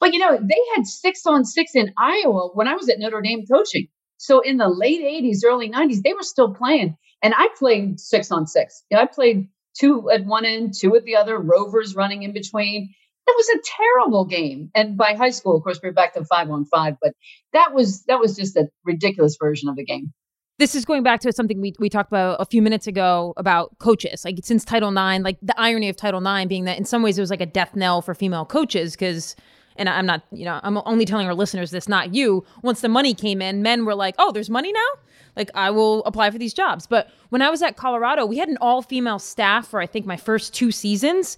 [0.00, 3.20] But you know, they had six on six in Iowa when I was at Notre
[3.20, 3.88] Dame coaching.
[4.16, 8.32] So in the late '80s, early '90s, they were still playing, and I played six
[8.32, 8.82] on six.
[8.92, 12.94] I played two at one end, two at the other, rovers running in between.
[13.26, 14.70] It was a terrible game.
[14.74, 17.12] And by high school, of course, we we're back to five on five, but
[17.52, 20.14] that was that was just a ridiculous version of the game
[20.58, 23.78] this is going back to something we, we talked about a few minutes ago about
[23.78, 24.24] coaches.
[24.24, 27.16] Like since title ix like the irony of title ix being that in some ways
[27.16, 29.36] it was like a death knell for female coaches because
[29.76, 32.44] and i'm not you know i'm only telling our listeners this not you.
[32.62, 34.88] Once the money came in men were like oh there's money now?
[35.36, 36.86] Like i will apply for these jobs.
[36.86, 40.16] But when i was at colorado we had an all-female staff for i think my
[40.16, 41.36] first two seasons.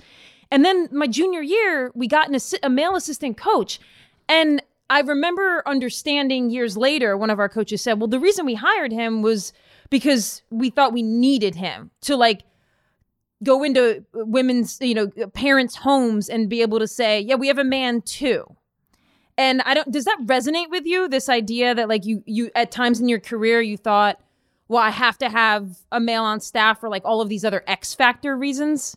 [0.53, 3.79] And then my junior year we got an assi- a male assistant coach.
[4.29, 8.57] And I remember understanding years later, one of our coaches said, well, the reason we
[8.57, 9.53] hired him was
[9.89, 12.43] because we thought we needed him to like
[13.45, 17.57] go into women's, you know, parents' homes and be able to say, yeah, we have
[17.57, 18.45] a man too.
[19.39, 21.09] And I don't, does that resonate with you?
[21.09, 24.21] This idea that like you, you, at times in your career, you thought,
[24.67, 27.63] well, I have to have a male on staff for like all of these other
[27.69, 28.97] X factor reasons?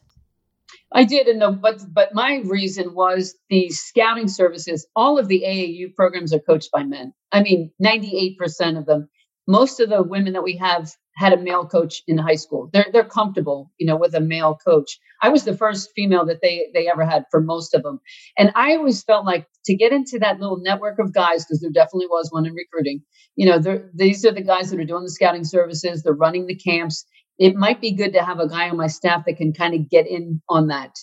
[0.94, 4.88] I did, and the, but but my reason was the scouting services.
[4.96, 7.14] All of the AAU programs are coached by men.
[7.32, 9.10] I mean, ninety eight percent of them.
[9.48, 12.70] Most of the women that we have had a male coach in high school.
[12.74, 15.00] They're they're comfortable, you know, with a male coach.
[15.22, 18.00] I was the first female that they they ever had for most of them,
[18.38, 21.72] and I always felt like to get into that little network of guys because there
[21.72, 23.02] definitely was one in recruiting.
[23.36, 23.60] You know,
[23.94, 26.04] these are the guys that are doing the scouting services.
[26.04, 27.06] They're running the camps
[27.39, 29.89] it might be good to have a guy on my staff that can kind of
[29.89, 30.96] get in on that.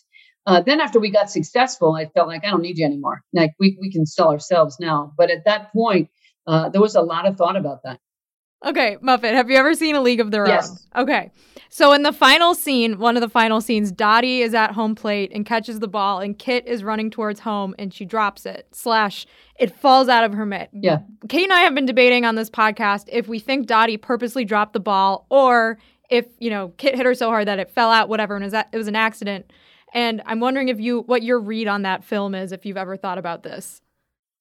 [0.46, 3.22] Uh, then after we got successful, I felt like I don't need you anymore.
[3.32, 5.12] Like we, we can sell ourselves now.
[5.16, 6.08] But at that point,
[6.46, 8.00] uh, there was a lot of thought about that.
[8.64, 10.86] Okay, Muffet, have you ever seen A League of Their yes.
[10.94, 11.02] Own?
[11.04, 11.30] Okay.
[11.70, 15.30] So in the final scene, one of the final scenes, Dottie is at home plate
[15.32, 18.66] and catches the ball, and Kit is running towards home and she drops it.
[18.72, 19.26] Slash,
[19.58, 20.68] it falls out of her mitt.
[20.74, 20.98] Yeah.
[21.28, 24.74] Kate and I have been debating on this podcast if we think Dottie purposely dropped
[24.74, 25.78] the ball or
[26.10, 28.46] if you know Kit hit her so hard that it fell out, whatever, and it
[28.46, 29.52] was, that, it was an accident.
[29.92, 32.96] And I'm wondering if you what your read on that film is, if you've ever
[32.96, 33.80] thought about this.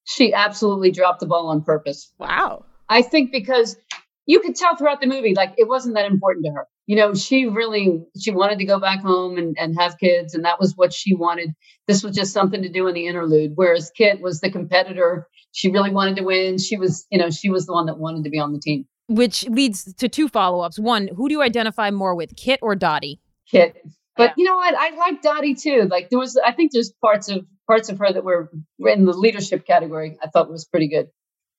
[0.06, 2.12] She absolutely dropped the ball on purpose.
[2.18, 2.66] Wow.
[2.90, 3.78] I think because
[4.26, 6.68] you could tell throughout the movie, like it wasn't that important to her.
[6.88, 10.46] You know, she really she wanted to go back home and, and have kids, and
[10.46, 11.52] that was what she wanted.
[11.88, 13.52] This was just something to do in the interlude.
[13.56, 16.58] Whereas Kit was the competitor she really wanted to win.
[16.58, 18.86] She was, you know, she was the one that wanted to be on the team.
[19.10, 20.80] Which leads to two follow ups.
[20.80, 23.20] One, who do you identify more with, Kit or Dottie?
[23.49, 23.76] Kit.
[24.16, 24.34] But yeah.
[24.38, 24.76] you know what?
[24.78, 25.88] I like Dottie too.
[25.89, 29.14] Like there was, I think there's parts of parts of her that were in the
[29.14, 30.18] leadership category.
[30.24, 31.10] I thought was pretty good.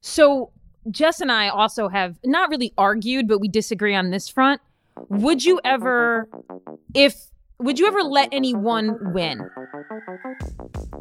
[0.00, 0.52] So
[0.90, 4.60] Jess and I also have not really argued, but we disagree on this front.
[5.08, 6.28] Would you ever,
[6.94, 9.40] if would you ever let anyone win?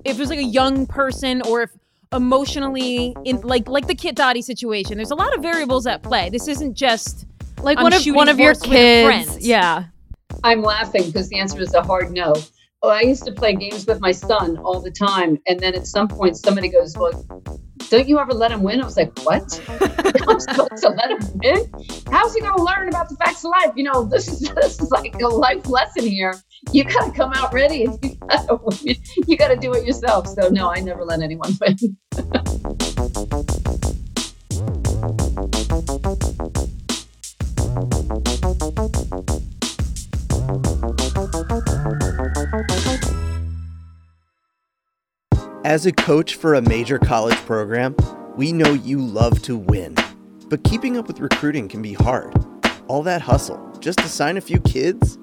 [0.05, 1.71] If it was like a young person or if
[2.14, 6.30] emotionally in like like the Kit Dottie situation, there's a lot of variables at play.
[6.30, 7.26] This isn't just
[7.62, 9.45] like I'm one of one of your kids.
[9.45, 9.86] Yeah.
[10.43, 12.36] I'm laughing because the answer is a hard no.
[12.82, 15.38] Oh, I used to play games with my son all the time.
[15.47, 17.11] And then at some point, somebody goes, Well,
[17.89, 18.82] don't you ever let him win?
[18.82, 19.61] I was like, What?
[20.30, 21.69] I'm supposed to let him win?
[22.09, 23.73] How's he going to learn about the facts of life?
[23.75, 26.34] You know, this is this is like a life lesson here.
[26.71, 28.95] You got to come out ready and you got to
[29.27, 30.27] you got to do it yourself.
[30.27, 31.77] So, no, I never let anyone win.
[45.70, 47.95] As a coach for a major college program,
[48.36, 49.93] we know you love to win.
[50.47, 52.34] But keeping up with recruiting can be hard.
[52.88, 55.20] All that hustle just to sign a few kids?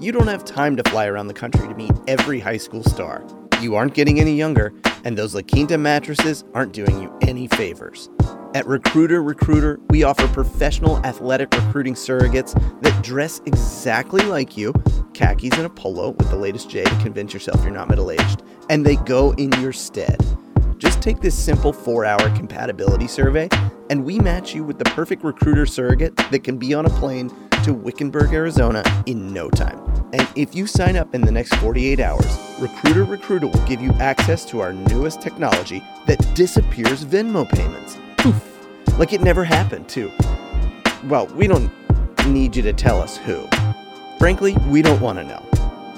[0.00, 3.24] You don't have time to fly around the country to meet every high school star.
[3.60, 4.72] You aren't getting any younger,
[5.04, 8.08] and those La Quinta mattresses aren't doing you any favors.
[8.54, 14.72] At Recruiter Recruiter, we offer professional athletic recruiting surrogates that dress exactly like you,
[15.12, 18.42] khakis and a polo with the latest J to convince yourself you're not middle aged,
[18.70, 20.18] and they go in your stead.
[20.80, 23.50] Just take this simple four hour compatibility survey,
[23.90, 27.30] and we match you with the perfect recruiter surrogate that can be on a plane
[27.64, 29.78] to Wickenburg, Arizona in no time.
[30.14, 33.92] And if you sign up in the next 48 hours, Recruiter Recruiter will give you
[34.00, 40.10] access to our newest technology that disappears Venmo payments poof, like it never happened, too.
[41.04, 41.70] Well, we don't
[42.26, 43.46] need you to tell us who.
[44.18, 45.46] Frankly, we don't want to know.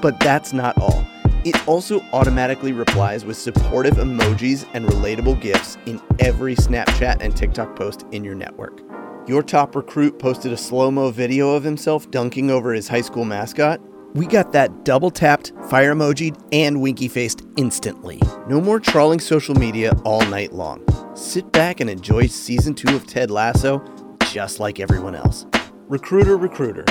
[0.00, 1.06] But that's not all.
[1.44, 7.74] It also automatically replies with supportive emojis and relatable GIFs in every Snapchat and TikTok
[7.74, 8.80] post in your network.
[9.26, 13.24] Your top recruit posted a slow mo video of himself dunking over his high school
[13.24, 13.80] mascot.
[14.14, 18.20] We got that double tapped, fire emojied, and winky faced instantly.
[18.46, 20.84] No more trawling social media all night long.
[21.16, 23.82] Sit back and enjoy season two of Ted Lasso
[24.30, 25.46] just like everyone else.
[25.88, 26.84] Recruiter, recruiter.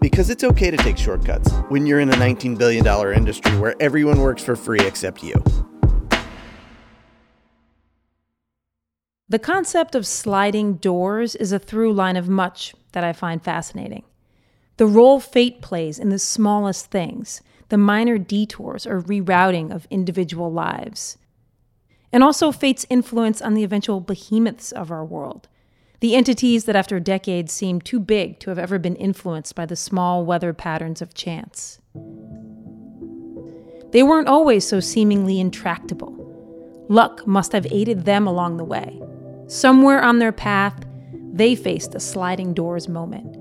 [0.00, 4.20] Because it's okay to take shortcuts when you're in a $19 billion industry where everyone
[4.20, 5.34] works for free except you.
[9.28, 14.02] The concept of sliding doors is a through line of much that I find fascinating.
[14.78, 20.50] The role fate plays in the smallest things, the minor detours or rerouting of individual
[20.50, 21.18] lives
[22.12, 25.48] and also fate's influence on the eventual behemoths of our world,
[26.00, 29.76] the entities that after decades seem too big to have ever been influenced by the
[29.76, 31.78] small weather patterns of chance.
[33.92, 36.16] They weren't always so seemingly intractable.
[36.88, 39.00] Luck must have aided them along the way.
[39.46, 40.84] Somewhere on their path,
[41.32, 43.36] they faced a sliding doors moment.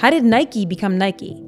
[0.00, 1.40] How did Nike become Nike?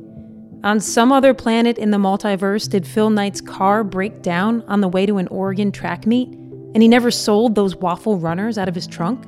[0.63, 4.89] On some other planet in the multiverse, did Phil Knight's car break down on the
[4.89, 8.75] way to an Oregon track meet, and he never sold those waffle runners out of
[8.75, 9.27] his trunk?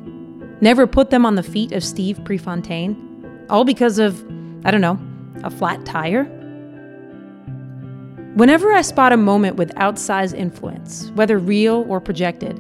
[0.61, 2.97] Never put them on the feet of Steve Prefontaine?
[3.51, 4.25] All because of,
[4.65, 4.99] I don't know,
[5.45, 6.25] a flat tire?
[8.35, 12.59] Whenever I spot a moment with outsized influence, whether real or projected,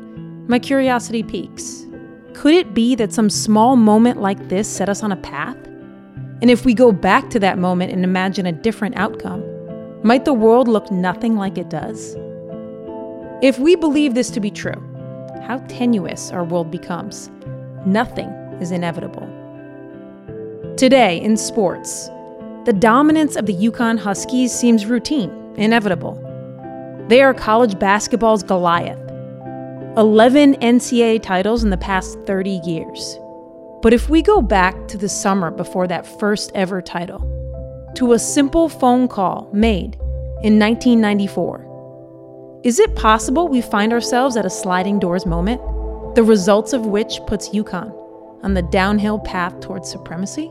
[0.48, 1.84] my curiosity peaks.
[2.34, 5.56] Could it be that some small moment like this set us on a path?
[6.40, 9.42] And if we go back to that moment and imagine a different outcome,
[10.02, 12.14] might the world look nothing like it does?
[13.42, 14.80] If we believe this to be true,
[15.42, 17.30] how tenuous our world becomes.
[17.86, 18.28] Nothing
[18.60, 19.26] is inevitable.
[20.76, 22.08] Today, in sports,
[22.64, 26.20] the dominance of the UConn Huskies seems routine, inevitable.
[27.08, 28.98] They are college basketball's Goliath.
[29.96, 33.20] 11 NCAA titles in the past 30 years.
[33.82, 37.20] But if we go back to the summer before that first ever title,
[37.94, 39.94] to a simple phone call made
[40.42, 45.60] in 1994, is it possible we find ourselves at a sliding doors moment,
[46.16, 47.92] the results of which puts UConn
[48.42, 50.50] on the downhill path towards supremacy?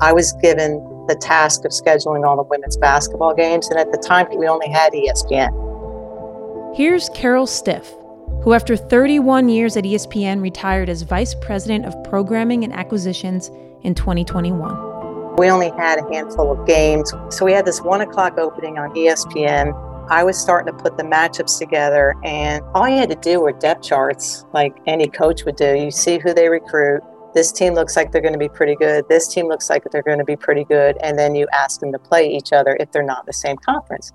[0.00, 3.98] I was given the task of scheduling all the women's basketball games, and at the
[3.98, 6.76] time we only had ESPN.
[6.76, 7.94] Here's Carol Stiff
[8.42, 13.50] who, after 31 years at ESPN, retired as Vice President of Programming and Acquisitions
[13.82, 15.36] in 2021.
[15.36, 18.90] We only had a handful of games, so we had this one o'clock opening on
[18.94, 19.74] ESPN.
[20.08, 23.50] I was starting to put the matchups together, and all you had to do were
[23.50, 25.74] depth charts, like any coach would do.
[25.74, 27.02] You see who they recruit.
[27.34, 29.04] This team looks like they're going to be pretty good.
[29.08, 30.96] This team looks like they're going to be pretty good.
[31.02, 34.12] And then you ask them to play each other if they're not the same conference.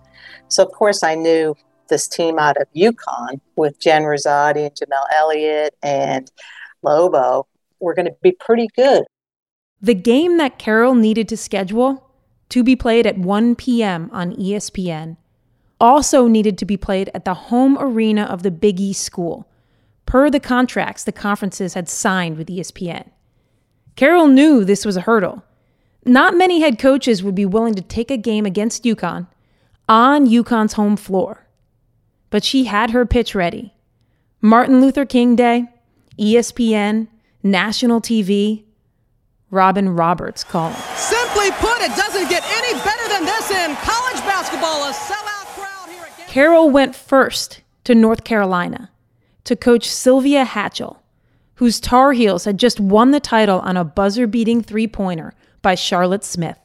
[0.47, 1.55] So, of course, I knew
[1.89, 6.31] this team out of UConn with Jen Rizzotti and Jamelle Elliott and
[6.83, 7.47] Lobo
[7.81, 9.03] were going to be pretty good.
[9.81, 12.09] The game that Carol needed to schedule
[12.49, 14.09] to be played at 1 p.m.
[14.13, 15.17] on ESPN
[15.81, 19.49] also needed to be played at the home arena of the Big East school,
[20.05, 23.09] per the contracts the conferences had signed with ESPN.
[23.95, 25.43] Carol knew this was a hurdle.
[26.05, 29.27] Not many head coaches would be willing to take a game against UConn
[29.89, 31.47] on UConn's home floor.
[32.29, 33.73] But she had her pitch ready.
[34.39, 35.65] Martin Luther King Day,
[36.17, 37.07] ESPN,
[37.43, 38.63] national TV,
[39.49, 40.75] Robin Roberts calling.
[40.95, 44.89] Simply put, it doesn't get any better than this in college basketball.
[44.89, 45.30] A sellout
[46.31, 46.43] crowd.
[46.43, 48.89] Carol went first to North Carolina
[49.43, 50.97] to coach Sylvia Hatchell,
[51.55, 55.75] whose Tar Heels had just won the title on a buzzer beating three pointer by
[55.75, 56.57] Charlotte Smith.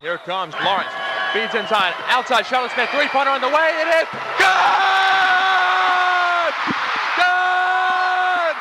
[0.00, 0.90] Here comes Lawrence.
[1.32, 1.94] Feeds inside.
[2.08, 2.44] Outside.
[2.46, 2.90] Charlotte Smith.
[2.90, 3.70] Three pointer on the way.
[3.80, 4.52] It is good!
[7.16, 8.56] Good!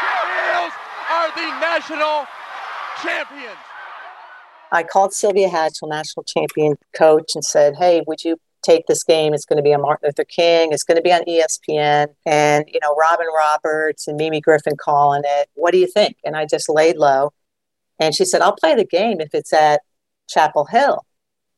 [0.00, 0.72] Tar Heels
[1.10, 2.26] are the national
[3.02, 3.58] champions.
[4.72, 9.34] I called Sylvia Hatchell, national champion coach, and said, Hey, would you take this game.
[9.34, 10.72] It's going to be on Martin Luther King.
[10.72, 12.08] It's going to be on ESPN.
[12.26, 15.48] And, you know, Robin Roberts and Mimi Griffin calling it.
[15.54, 16.16] What do you think?
[16.24, 17.32] And I just laid low.
[17.98, 19.82] And she said, I'll play the game if it's at
[20.28, 21.04] Chapel Hill.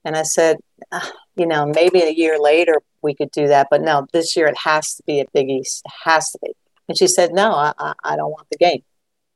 [0.04, 0.56] And I said,
[0.90, 3.68] ah, you know, maybe a year later we could do that.
[3.70, 5.82] But no, this year it has to be at Big East.
[5.84, 6.52] It has to be.
[6.88, 8.82] And she said, no, I, I don't want the game.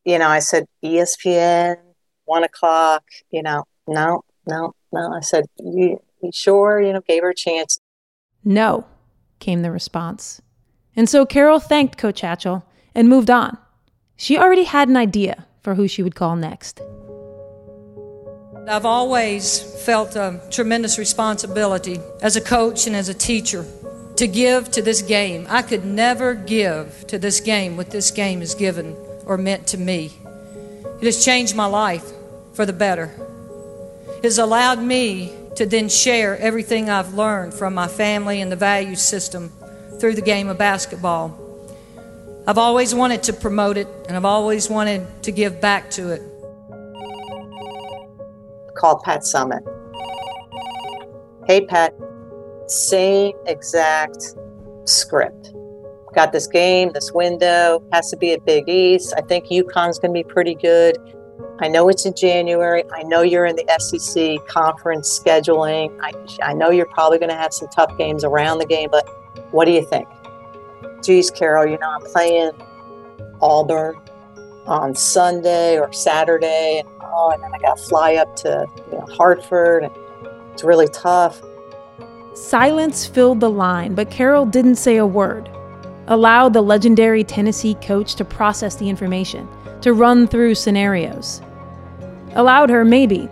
[0.05, 1.77] You know, I said, ESPN,
[2.25, 5.13] one o'clock, you know, no, no, no.
[5.13, 6.81] I said, you, you sure?
[6.81, 7.81] You know, gave her a chance.
[8.45, 8.87] No,
[9.39, 10.41] came the response.
[10.95, 12.63] And so Carol thanked Coach Hatchell
[12.95, 13.59] and moved on.
[14.17, 16.81] She already had an idea for who she would call next.
[18.69, 23.65] I've always felt a tremendous responsibility as a coach and as a teacher
[24.17, 25.47] to give to this game.
[25.49, 29.79] I could never give to this game what this game has given or meant to
[29.79, 30.13] me.
[31.01, 32.11] It has changed my life
[32.55, 33.13] for the better.
[34.19, 38.57] It has allowed me to then share everything I've learned from my family and the
[38.57, 39.51] value system
[39.99, 41.39] through the game of basketball.
[42.47, 46.23] I've always wanted to promote it and I've always wanted to give back to it.
[48.77, 49.65] Called Pat Summitt.
[51.47, 51.95] Hey, Pat,
[52.67, 54.35] same exact
[54.85, 55.53] script.
[56.15, 59.15] Got this game, this window, has to be at Big East.
[59.17, 60.97] I think UConn's going to be pretty good.
[61.59, 62.83] I know it's in January.
[62.93, 65.97] I know you're in the SEC conference scheduling.
[66.03, 66.13] I,
[66.51, 69.09] I know you're probably going to have some tough games around the game, but
[69.53, 70.07] what do you think?
[71.03, 72.51] Geez, Carol, you know, I'm playing
[73.41, 73.97] Auburn
[74.67, 78.99] on Sunday or Saturday, and oh, and then I got to fly up to you
[78.99, 79.93] know, Hartford, and
[80.53, 81.41] it's really tough.
[82.35, 85.49] Silence filled the line, but Carol didn't say a word.
[86.09, 89.49] Allowed the legendary Tennessee coach to process the information,
[89.81, 91.43] to run through scenarios
[92.37, 93.29] allowed her, maybe,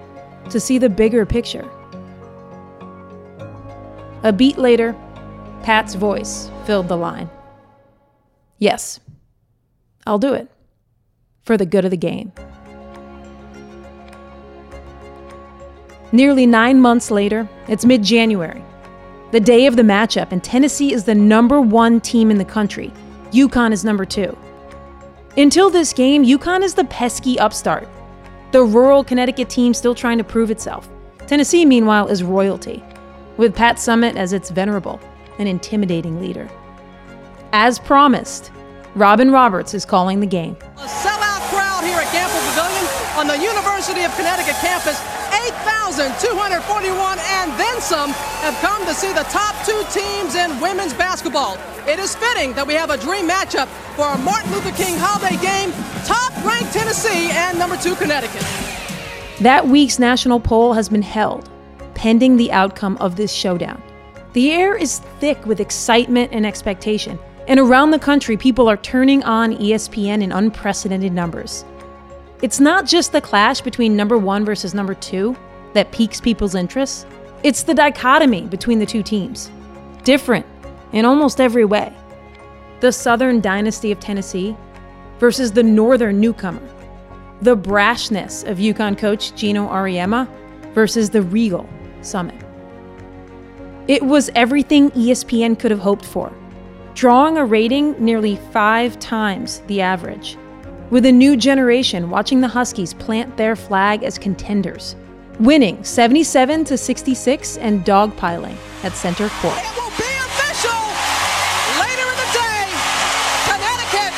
[0.51, 1.71] to see the bigger picture.
[4.25, 4.97] A beat later,
[5.63, 7.31] Pat's voice filled the line.
[8.59, 8.99] Yes,
[10.07, 10.51] I'll do it.
[11.45, 12.33] For the good of the game.
[16.11, 18.65] Nearly nine months later, it's mid January,
[19.35, 22.93] the day of the matchup, and Tennessee is the number one team in the country.
[23.33, 24.39] UConn is number two.
[25.37, 27.89] Until this game, UConn is the pesky upstart
[28.53, 30.89] the rural Connecticut team still trying to prove itself.
[31.27, 32.85] Tennessee, meanwhile, is royalty,
[33.37, 35.01] with Pat Summitt as its venerable
[35.41, 36.49] and intimidating leader.
[37.53, 38.53] As promised,
[38.95, 40.57] Robin Roberts is calling the game.
[40.77, 45.03] A sellout crowd here at Gampel Pavilion on the University of Connecticut campus.
[45.87, 48.11] 8,241 and then some
[48.41, 51.59] have come to see the top two teams in women's basketball.
[51.87, 55.37] It is fitting that we have a dream matchup for a Martin Luther King holiday
[55.43, 55.73] game.
[56.07, 58.43] Top ranked Tennessee and number two Connecticut.
[59.41, 61.51] That week's national poll has been held,
[61.95, 63.83] pending the outcome of this showdown.
[64.33, 69.23] The air is thick with excitement and expectation, and around the country, people are turning
[69.25, 71.67] on ESPN in unprecedented numbers.
[72.41, 75.37] It's not just the clash between number one versus number two
[75.75, 77.07] that piques people's interest,
[77.43, 79.51] it's the dichotomy between the two teams.
[80.03, 80.47] Different
[80.93, 81.93] in almost every way.
[82.81, 84.57] The Southern dynasty of Tennessee
[85.19, 86.63] versus the Northern newcomer.
[87.43, 90.29] The brashness of UConn coach Geno Auriemma
[90.73, 91.69] versus the regal
[92.01, 92.41] Summitt.
[93.87, 96.33] It was everything ESPN could have hoped for,
[96.95, 100.39] drawing a rating nearly five times the average.
[100.91, 104.97] With a new generation watching the Huskies plant their flag as contenders,
[105.41, 109.59] winning 77 to 66 and dogpiling at center court.
[109.59, 110.83] It will be official
[111.83, 112.63] later in the day.
[113.51, 114.15] Connecticut,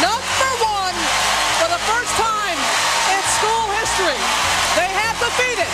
[0.00, 0.96] number one
[1.60, 2.58] for the first time
[3.12, 4.20] in school history.
[4.78, 5.70] They have defeated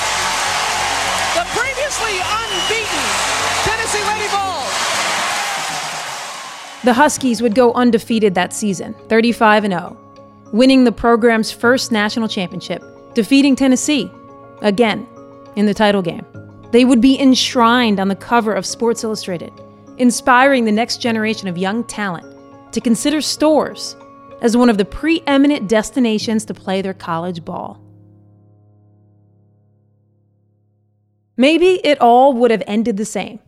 [1.38, 3.04] the previously unbeaten
[3.62, 4.74] Tennessee Lady Vols.
[6.84, 9.96] The Huskies would go undefeated that season, 35 and 0,
[10.52, 12.82] winning the program's first national championship,
[13.14, 14.10] defeating Tennessee
[14.62, 15.06] again
[15.56, 16.24] in the title game.
[16.70, 19.52] They would be enshrined on the cover of Sports Illustrated,
[19.96, 22.26] inspiring the next generation of young talent
[22.72, 23.96] to consider Storrs
[24.40, 27.80] as one of the preeminent destinations to play their college ball.
[31.36, 33.38] Maybe it all would have ended the same.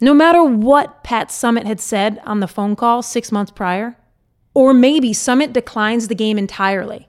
[0.00, 3.96] No matter what Pat Summitt had said on the phone call six months prior,
[4.54, 7.08] or maybe Summitt declines the game entirely,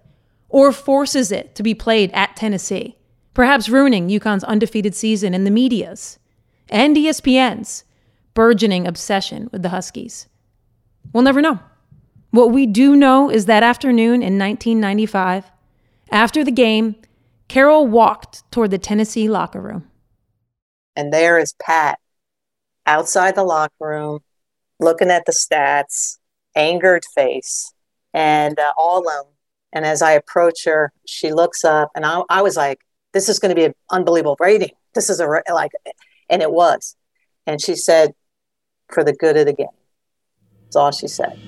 [0.50, 2.95] or forces it to be played at Tennessee,
[3.36, 6.18] perhaps ruining UConn's undefeated season in the media's
[6.70, 7.84] and ESPN's
[8.34, 10.28] burgeoning obsession with the Huskies.
[11.14, 11.60] We'll never know.
[12.32, 15.52] What we do know is that afternoon in 1995,
[16.12, 16.96] after the game,
[17.48, 19.90] Carol walked toward the Tennessee locker room.
[20.96, 22.00] And there is Pat
[22.86, 24.20] outside the locker room,
[24.80, 26.18] looking at the stats,
[26.56, 27.74] angered face,
[28.14, 29.34] and uh, all of them.
[29.74, 32.80] And as I approach her, she looks up, and I, I was like,
[33.16, 34.72] "This is going to be an unbelievable rating.
[34.94, 35.72] This is a ra- like,"
[36.30, 36.98] and it was.
[37.48, 38.14] And she said,
[38.90, 39.68] "For the good of the game."
[40.66, 41.40] That's all she said.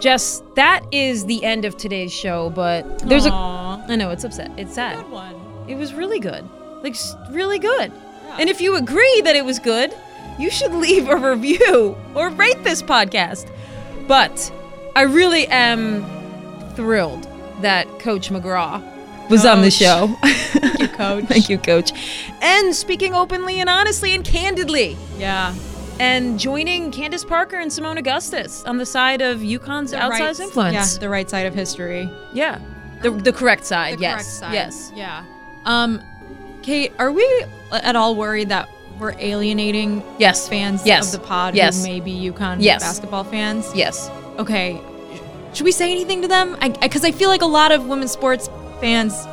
[0.00, 3.32] Jess, that is the end of today's show, but there's a.
[3.32, 4.52] I know, it's upset.
[4.56, 5.04] It's sad.
[5.66, 6.48] It was really good.
[6.84, 6.94] Like,
[7.30, 7.90] really good.
[8.38, 9.92] And if you agree that it was good,
[10.38, 13.50] you should leave a review or rate this podcast.
[14.06, 14.52] But
[14.94, 16.17] I really am
[16.82, 17.26] thrilled
[17.60, 18.80] that Coach McGraw
[19.28, 20.06] was on the show.
[20.22, 21.24] Thank you, coach.
[21.28, 21.90] Thank you, Coach.
[22.40, 24.96] And speaking openly and honestly and candidly.
[25.18, 25.56] Yeah.
[25.98, 30.38] And joining Candace Parker and Seimone Augustus on the side of UConn's The outsized right-
[30.40, 30.94] influence.
[30.94, 32.08] Yeah, the right side of history.
[32.32, 32.60] Yeah.
[33.02, 34.12] The, the correct side, The yes.
[34.14, 34.52] correct side.
[34.54, 34.92] Yes.
[34.94, 35.24] Yeah.
[35.64, 36.00] Um,
[36.62, 37.26] Kate, are we
[37.72, 38.68] at all worried that
[39.00, 40.48] we're alienating Yes.
[40.48, 41.12] fans Yes.
[41.12, 41.78] of the pod Yes.
[41.84, 42.84] who may be UConn Yes.
[42.84, 43.68] basketball fans?
[43.74, 44.08] Yes.
[44.38, 44.80] Okay.
[45.54, 46.56] Should we say anything to them?
[46.80, 48.48] Because I, feel like a lot of women's sports
[48.80, 49.24] fans,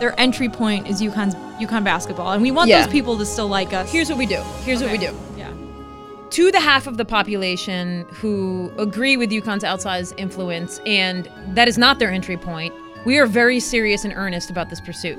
[0.00, 2.82] their entry point is UConn's UConn basketball, and we want Yeah.
[2.82, 3.90] those people to still like us.
[3.92, 4.40] Here's what we do.
[4.64, 5.12] Here's what we do.
[5.36, 5.50] Yeah.
[6.30, 11.78] To the half of the population who agree with UConn's outsized influence, and that is
[11.78, 15.18] not their entry point, we are very serious and earnest about this pursuit.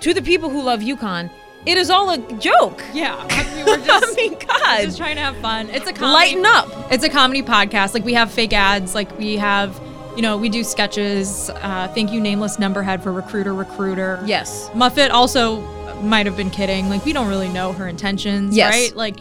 [0.00, 1.30] To the people who love UConn,
[1.66, 2.82] it is all a joke.
[2.92, 3.16] Yeah.
[3.30, 4.82] I mean, we're just, I mean, God.
[4.82, 5.68] just trying to have fun.
[5.70, 6.34] It's a comedy.
[6.36, 6.92] Lighten up.
[6.92, 7.94] It's a comedy podcast.
[7.94, 8.94] Like we have fake ads.
[8.94, 9.80] Like we have,
[10.16, 11.50] you know, we do sketches.
[11.50, 14.22] Uh, thank you, nameless numberhead for recruiter, recruiter.
[14.26, 14.70] Yes.
[14.74, 15.60] Muffet also
[16.02, 16.88] might have been kidding.
[16.88, 18.72] Like we don't really know her intentions, Yes.
[18.72, 18.96] right?
[18.96, 19.18] Like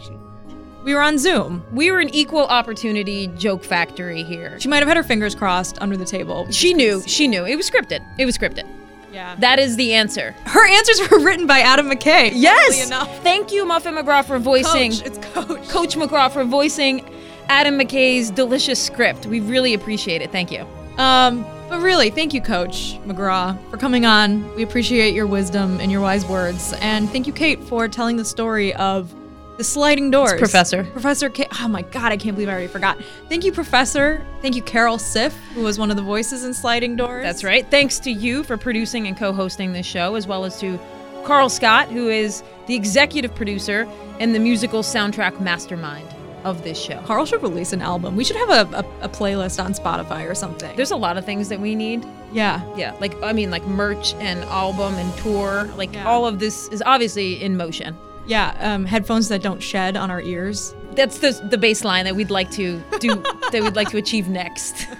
[0.83, 1.63] we were on Zoom.
[1.71, 4.59] We were an equal opportunity joke factory here.
[4.59, 6.47] She might have had her fingers crossed under the table.
[6.51, 7.03] She knew.
[7.05, 7.45] She knew.
[7.45, 8.03] It was scripted.
[8.17, 8.67] It was scripted.
[9.11, 9.35] Yeah.
[9.39, 10.35] That is the answer.
[10.45, 12.31] Her answers were written by Adam McKay.
[12.33, 12.89] Yes.
[13.21, 14.91] Thank you, Muffin McGraw, for voicing.
[14.91, 15.69] Coach, it's Coach.
[15.69, 17.05] Coach McGraw for voicing
[17.49, 19.25] Adam McKay's delicious script.
[19.25, 20.31] We really appreciate it.
[20.31, 20.65] Thank you.
[20.97, 24.53] Um, but really, thank you, Coach McGraw, for coming on.
[24.55, 26.73] We appreciate your wisdom and your wise words.
[26.81, 29.13] And thank you, Kate, for telling the story of
[29.61, 30.39] the sliding doors.
[30.39, 30.83] Professor.
[30.85, 31.47] Professor Kate.
[31.61, 32.97] Oh my God, I can't believe I already forgot.
[33.29, 34.25] Thank you, Professor.
[34.41, 37.21] Thank you, Carol Stiff, who was one of the voices in Sliding Doors.
[37.23, 37.69] That's right.
[37.69, 40.79] Thanks to you for producing and co hosting this show, as well as to
[41.25, 43.87] Carl Scott, who is the executive producer
[44.19, 46.07] and the musical soundtrack mastermind
[46.43, 46.99] of this show.
[47.05, 48.15] Carl should release an album.
[48.15, 50.75] We should have a, a, a playlist on Spotify or something.
[50.75, 52.03] There's a lot of things that we need.
[52.33, 52.63] yeah.
[52.75, 55.65] Yeah, like, I mean, like merch and album and tour.
[55.77, 56.07] Like, Yeah.
[56.07, 57.95] all of this is obviously in motion.
[58.31, 58.55] Yeah.
[58.61, 60.73] Um, headphones that don't shed on our ears.
[60.93, 63.15] That's the, the baseline that we'd like to do,
[63.51, 64.87] that we'd like to achieve next.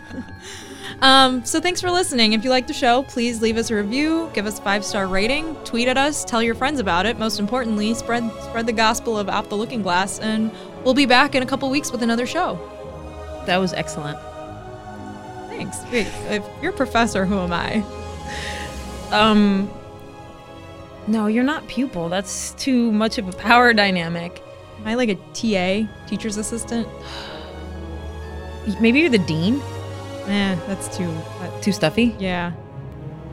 [1.02, 2.34] Um, so thanks for listening.
[2.34, 5.08] If you like the show, please leave us a review, give us a five star
[5.08, 7.18] rating, tweet at us, tell your friends about it.
[7.18, 10.52] Most importantly, spread spread the gospel of Off the Looking Glass, and
[10.84, 12.54] we'll be back in a couple weeks with another show.
[13.48, 14.20] That was excellent.
[15.48, 15.80] Thanks.
[15.92, 17.84] Wait, if you're a professor, who am I?
[19.10, 19.72] Um,
[21.08, 22.10] no, you're not pupil.
[22.10, 24.42] That's too much of a power dynamic.
[24.80, 26.88] Am I like a TA, teacher's assistant?
[28.80, 29.60] Maybe you're the dean.
[30.28, 31.08] Eh, that's too.
[31.40, 32.16] That, Too stuffy.
[32.20, 32.52] yeah.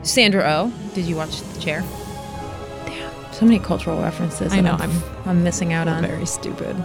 [0.01, 1.83] Sandra Oh, did you watch the chair?
[2.85, 4.51] Damn, so many cultural references.
[4.53, 6.03] I know, I'm, I'm- I'm missing out on.
[6.03, 6.75] Very stupid.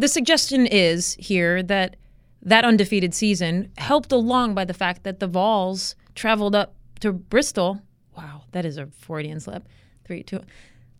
[0.00, 1.96] The suggestion is here that
[2.40, 7.82] that undefeated season helped along by the fact that the Vols traveled up to Bristol.
[8.16, 9.68] Wow, that is a Freudian slip.
[10.06, 10.40] Three, two.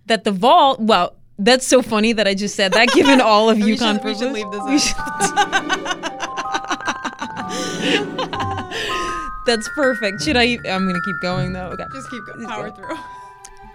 [0.05, 0.77] That the Vol.
[0.81, 2.93] Well, that's so funny that I just said that.
[2.93, 4.97] Given all of We UConn we should leave this We should-
[9.47, 10.23] That's perfect.
[10.23, 10.59] Should I?
[10.69, 11.69] I'm gonna keep going though.
[11.69, 11.85] Okay.
[11.95, 12.47] Just keep going.
[12.47, 12.97] Power through.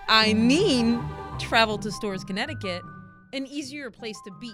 [0.08, 1.04] I mean,
[1.40, 2.84] travel to Storrs, Connecticut,
[3.34, 4.54] an easier place to beat